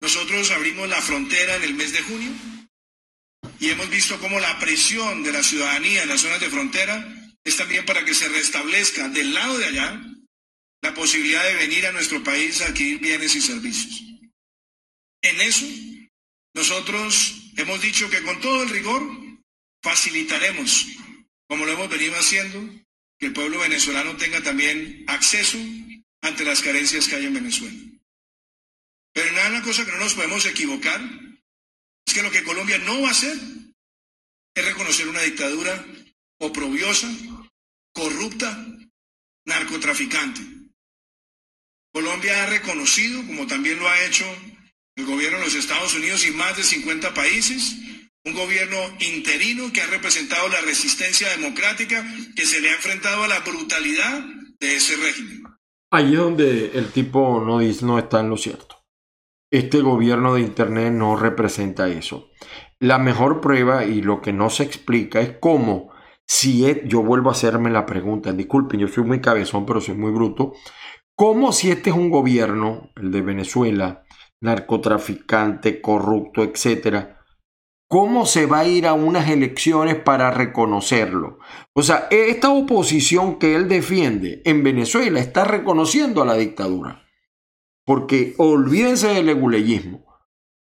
Nosotros 0.00 0.50
abrimos 0.50 0.88
la 0.88 1.00
frontera 1.00 1.56
en 1.56 1.62
el 1.62 1.74
mes 1.74 1.92
de 1.92 2.02
junio 2.02 2.30
y 3.58 3.70
hemos 3.70 3.88
visto 3.90 4.18
cómo 4.20 4.38
la 4.38 4.58
presión 4.58 5.22
de 5.22 5.32
la 5.32 5.42
ciudadanía 5.42 6.02
en 6.02 6.08
las 6.08 6.20
zonas 6.20 6.40
de 6.40 6.50
frontera 6.50 7.06
es 7.44 7.56
también 7.56 7.84
para 7.84 8.04
que 8.04 8.14
se 8.14 8.28
restablezca 8.28 9.08
del 9.08 9.34
lado 9.34 9.58
de 9.58 9.66
allá 9.66 10.02
la 10.82 10.94
posibilidad 10.94 11.42
de 11.44 11.54
venir 11.54 11.86
a 11.86 11.92
nuestro 11.92 12.22
país 12.22 12.60
a 12.60 12.66
adquirir 12.66 13.00
bienes 13.00 13.34
y 13.34 13.40
servicios. 13.40 14.02
En 15.22 15.40
eso 15.40 15.66
nosotros 16.54 17.52
hemos 17.56 17.80
dicho 17.80 18.08
que 18.10 18.22
con 18.22 18.40
todo 18.40 18.62
el 18.62 18.68
rigor 18.68 19.02
facilitaremos, 19.82 20.86
como 21.48 21.66
lo 21.66 21.72
hemos 21.72 21.88
venido 21.88 22.14
haciendo, 22.16 22.60
que 23.18 23.26
el 23.26 23.32
pueblo 23.32 23.60
venezolano 23.60 24.16
tenga 24.16 24.42
también 24.42 25.04
acceso 25.06 25.58
ante 26.22 26.44
las 26.44 26.60
carencias 26.60 27.06
que 27.06 27.16
hay 27.16 27.26
en 27.26 27.34
Venezuela. 27.34 27.78
Pero 29.12 29.32
nada, 29.32 29.50
una 29.50 29.62
cosa 29.62 29.84
que 29.84 29.92
no 29.92 29.98
nos 29.98 30.14
podemos 30.14 30.44
equivocar 30.46 31.00
es 32.06 32.14
que 32.14 32.22
lo 32.22 32.30
que 32.30 32.42
Colombia 32.42 32.78
no 32.78 33.02
va 33.02 33.08
a 33.08 33.12
hacer 33.12 33.36
es 34.54 34.64
reconocer 34.64 35.08
una 35.08 35.22
dictadura 35.22 35.84
oprobiosa, 36.38 37.08
corrupta, 37.92 38.66
narcotraficante. 39.46 40.40
Colombia 41.92 42.42
ha 42.42 42.46
reconocido, 42.46 43.24
como 43.26 43.46
también 43.46 43.78
lo 43.78 43.88
ha 43.88 44.04
hecho 44.04 44.26
el 44.96 45.06
gobierno 45.06 45.38
de 45.38 45.44
los 45.44 45.54
Estados 45.54 45.94
Unidos 45.94 46.24
y 46.26 46.32
más 46.32 46.56
de 46.56 46.64
50 46.64 47.14
países, 47.14 47.76
un 48.26 48.32
gobierno 48.32 48.78
interino 49.00 49.70
que 49.72 49.82
ha 49.82 49.86
representado 49.86 50.48
la 50.48 50.60
resistencia 50.62 51.28
democrática 51.36 52.02
que 52.34 52.46
se 52.46 52.60
le 52.60 52.70
ha 52.70 52.74
enfrentado 52.74 53.22
a 53.22 53.28
la 53.28 53.40
brutalidad 53.40 54.24
de 54.58 54.76
ese 54.76 54.96
régimen. 54.96 55.42
Ahí 55.90 56.14
es 56.14 56.18
donde 56.18 56.70
el 56.74 56.90
tipo 56.90 57.42
no, 57.44 57.58
dice, 57.58 57.84
no 57.84 57.98
está 57.98 58.20
en 58.20 58.30
lo 58.30 58.38
cierto. 58.38 58.82
Este 59.52 59.80
gobierno 59.80 60.34
de 60.34 60.40
Internet 60.40 60.92
no 60.92 61.16
representa 61.16 61.88
eso. 61.88 62.30
la 62.80 62.98
mejor 62.98 63.40
prueba 63.40 63.84
y 63.84 64.00
lo 64.00 64.20
que 64.20 64.32
no 64.32 64.50
se 64.50 64.62
explica 64.64 65.20
es 65.20 65.36
cómo, 65.38 65.92
si 66.26 66.66
es, 66.66 66.78
yo 66.86 67.02
vuelvo 67.02 67.28
a 67.28 67.32
hacerme 67.32 67.70
la 67.70 67.86
pregunta, 67.86 68.32
disculpen, 68.32 68.80
yo 68.80 68.88
soy 68.88 69.04
muy 69.04 69.20
cabezón, 69.20 69.64
pero 69.64 69.80
soy 69.80 69.94
muy 69.94 70.10
bruto, 70.10 70.54
cómo 71.14 71.52
si 71.52 71.70
este 71.70 71.90
es 71.90 71.96
un 71.96 72.10
gobierno, 72.10 72.90
el 72.96 73.12
de 73.12 73.22
Venezuela, 73.22 74.04
narcotraficante, 74.40 75.80
corrupto, 75.80 76.42
etcétera, 76.42 77.13
¿Cómo 77.88 78.26
se 78.26 78.46
va 78.46 78.60
a 78.60 78.66
ir 78.66 78.86
a 78.86 78.94
unas 78.94 79.28
elecciones 79.28 79.96
para 79.96 80.30
reconocerlo? 80.30 81.38
O 81.74 81.82
sea, 81.82 82.08
esta 82.10 82.50
oposición 82.50 83.38
que 83.38 83.54
él 83.54 83.68
defiende 83.68 84.42
en 84.44 84.64
Venezuela 84.64 85.20
está 85.20 85.44
reconociendo 85.44 86.22
a 86.22 86.26
la 86.26 86.34
dictadura. 86.34 87.04
Porque 87.84 88.34
olvídense 88.38 89.08
del 89.08 89.26
leguleyismo. 89.26 90.04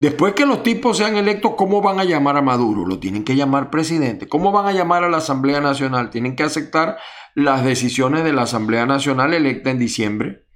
Después 0.01 0.33
que 0.33 0.45
los 0.45 0.61
tipos 0.63 0.97
sean 0.97 1.15
electos, 1.15 1.53
¿cómo 1.55 1.81
van 1.81 1.99
a 1.99 2.03
llamar 2.03 2.37
a 2.37 2.41
Maduro? 2.41 2.85
Lo 2.85 2.99
tienen 2.99 3.23
que 3.23 3.35
llamar 3.35 3.69
presidente. 3.69 4.27
¿Cómo 4.27 4.51
van 4.51 4.65
a 4.65 4.73
llamar 4.73 5.03
a 5.03 5.09
la 5.09 5.17
Asamblea 5.17 5.61
Nacional? 5.61 6.09
Tienen 6.09 6.35
que 6.35 6.43
aceptar 6.43 6.97
las 7.33 7.63
decisiones 7.63 8.23
de 8.23 8.33
la 8.33 8.43
Asamblea 8.43 8.85
Nacional 8.85 9.33
electa 9.33 9.69
en 9.69 9.79
diciembre. 9.79 10.47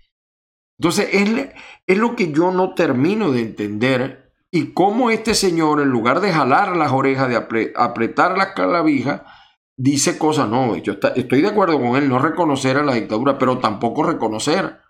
Entonces, 0.77 1.09
es, 1.13 1.49
es 1.87 1.97
lo 1.97 2.15
que 2.15 2.31
yo 2.31 2.51
no 2.51 2.73
termino 2.73 3.31
de 3.31 3.41
entender 3.41 4.28
y 4.51 4.73
cómo 4.73 5.11
este 5.11 5.35
señor, 5.35 5.81
en 5.81 5.89
lugar 5.89 6.21
de 6.21 6.31
jalar 6.31 6.75
las 6.75 6.91
orejas, 6.91 7.29
de 7.29 7.71
apretar 7.75 8.37
la 8.37 8.53
clavija, 8.53 9.25
dice 9.77 10.17
cosas, 10.17 10.49
no, 10.49 10.75
yo 10.77 10.93
estoy 11.15 11.41
de 11.41 11.47
acuerdo 11.47 11.79
con 11.79 11.95
él, 11.95 12.09
no 12.09 12.19
reconocer 12.19 12.77
a 12.77 12.83
la 12.83 12.95
dictadura, 12.95 13.37
pero 13.37 13.59
tampoco 13.59 14.03
reconocer 14.03 14.81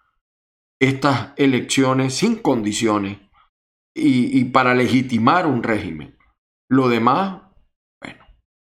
estas 0.82 1.34
elecciones 1.36 2.16
sin 2.16 2.38
condiciones 2.38 3.20
y, 3.94 4.46
para 4.46 4.74
legitimar 4.74 5.46
un 5.46 5.62
régimen. 5.62 6.18
Lo 6.70 6.88
demás, 6.88 7.42
bueno, 8.02 8.24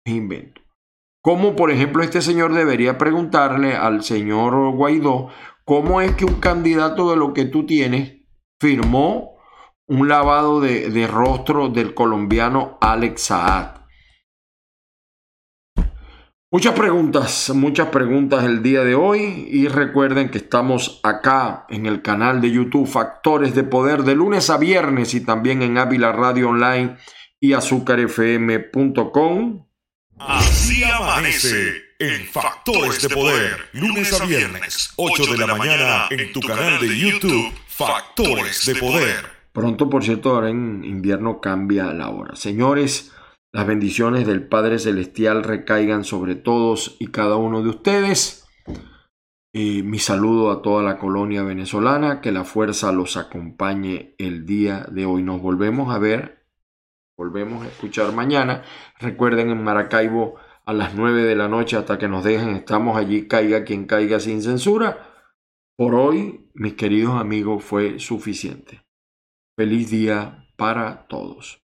es 0.05 0.13
invento. 0.13 0.61
Como 1.23 1.55
por 1.55 1.71
ejemplo 1.71 2.03
este 2.03 2.21
señor 2.21 2.53
debería 2.53 2.97
preguntarle 2.97 3.75
al 3.75 4.03
señor 4.03 4.75
Guaidó 4.75 5.29
cómo 5.63 6.01
es 6.01 6.13
que 6.15 6.25
un 6.25 6.41
candidato 6.41 7.09
de 7.09 7.15
lo 7.15 7.31
que 7.31 7.45
tú 7.45 7.65
tienes 7.65 8.17
firmó 8.59 9.32
un 9.87 10.07
lavado 10.07 10.61
de, 10.61 11.07
rostro 11.07 11.69
del 11.69 11.93
colombiano 11.93 12.77
Alex 12.81 13.21
Saad. 13.21 13.83
Muchas 16.51 16.73
preguntas, 16.75 17.51
muchas 17.55 17.87
preguntas 17.87 18.43
el 18.43 18.61
día 18.61 18.83
de 18.83 18.93
hoy 18.93 19.47
y 19.49 19.67
recuerden 19.67 20.29
que 20.29 20.37
estamos 20.37 20.99
acá 21.01 21.65
en 21.67 21.87
el 21.87 22.03
canal 22.03 22.41
de 22.41 22.51
YouTube 22.51 22.87
Factores 22.87 23.55
de 23.55 23.63
Poder 23.63 24.03
de 24.03 24.13
lunes 24.13 24.51
a 24.51 24.57
viernes 24.57 25.15
y 25.15 25.21
también 25.21 25.63
en 25.63 25.79
Ávila 25.79 26.11
Radio 26.11 26.49
Online 26.49 26.97
y 27.39 27.53
azúcarfm.com. 27.53 29.65
Así 30.19 30.83
amanece 30.83 31.73
en 31.97 32.23
Factores 32.27 33.01
de 33.01 33.09
Poder, 33.09 33.69
lunes 33.73 34.21
a 34.21 34.25
viernes, 34.25 34.93
8 34.95 35.31
de 35.31 35.37
la 35.39 35.55
mañana 35.55 36.05
en 36.11 36.31
tu 36.31 36.39
canal 36.39 36.79
de 36.79 36.95
YouTube 36.95 37.51
Factores 37.67 38.63
de 38.67 38.75
Poder. 38.75 39.32
Pronto, 39.53 39.87
por 39.87 40.03
cierto, 40.03 40.31
ahora 40.31 40.49
en 40.49 40.83
invierno 40.83 41.39
cambia 41.39 41.93
la 41.93 42.09
hora. 42.09 42.35
Señores, 42.35 43.13
las 43.51 43.67
bendiciones 43.67 44.25
del 44.25 44.47
Padre 44.47 44.79
Celestial 44.79 45.43
recaigan 45.43 46.03
sobre 46.03 46.33
todos 46.33 46.97
y 46.99 47.07
cada 47.07 47.35
uno 47.35 47.61
de 47.61 47.69
ustedes. 47.69 48.47
mi 49.53 49.99
saludo 49.99 50.49
a 50.49 50.63
toda 50.63 50.81
la 50.81 50.97
colonia 50.97 51.43
venezolana, 51.43 52.19
que 52.19 52.31
la 52.31 52.45
fuerza 52.45 52.91
los 52.91 53.15
acompañe 53.15 54.15
el 54.17 54.47
día 54.47 54.87
de 54.91 55.05
hoy. 55.05 55.21
Nos 55.21 55.39
volvemos 55.39 55.93
a 55.93 55.99
ver, 55.99 56.47
volvemos 57.15 57.63
a 57.63 57.67
escuchar 57.67 58.11
mañana. 58.11 58.63
Recuerden 58.99 59.51
en 59.51 59.63
Maracaibo 59.63 60.33
a 60.65 60.73
las 60.73 60.95
9 60.95 61.21
de 61.21 61.35
la 61.35 61.47
noche 61.47 61.77
hasta 61.77 61.99
que 61.99 62.07
nos 62.07 62.23
dejen, 62.23 62.55
estamos 62.55 62.97
allí, 62.97 63.27
caiga 63.27 63.63
quien 63.63 63.85
caiga 63.85 64.19
sin 64.19 64.41
censura. 64.41 65.09
Por 65.77 65.93
hoy, 65.93 66.49
mis 66.55 66.73
queridos 66.73 67.21
amigos, 67.21 67.63
fue 67.63 67.99
suficiente. 67.99 68.82
Feliz 69.55 69.91
día 69.91 70.47
para 70.57 71.07
todos. 71.07 71.62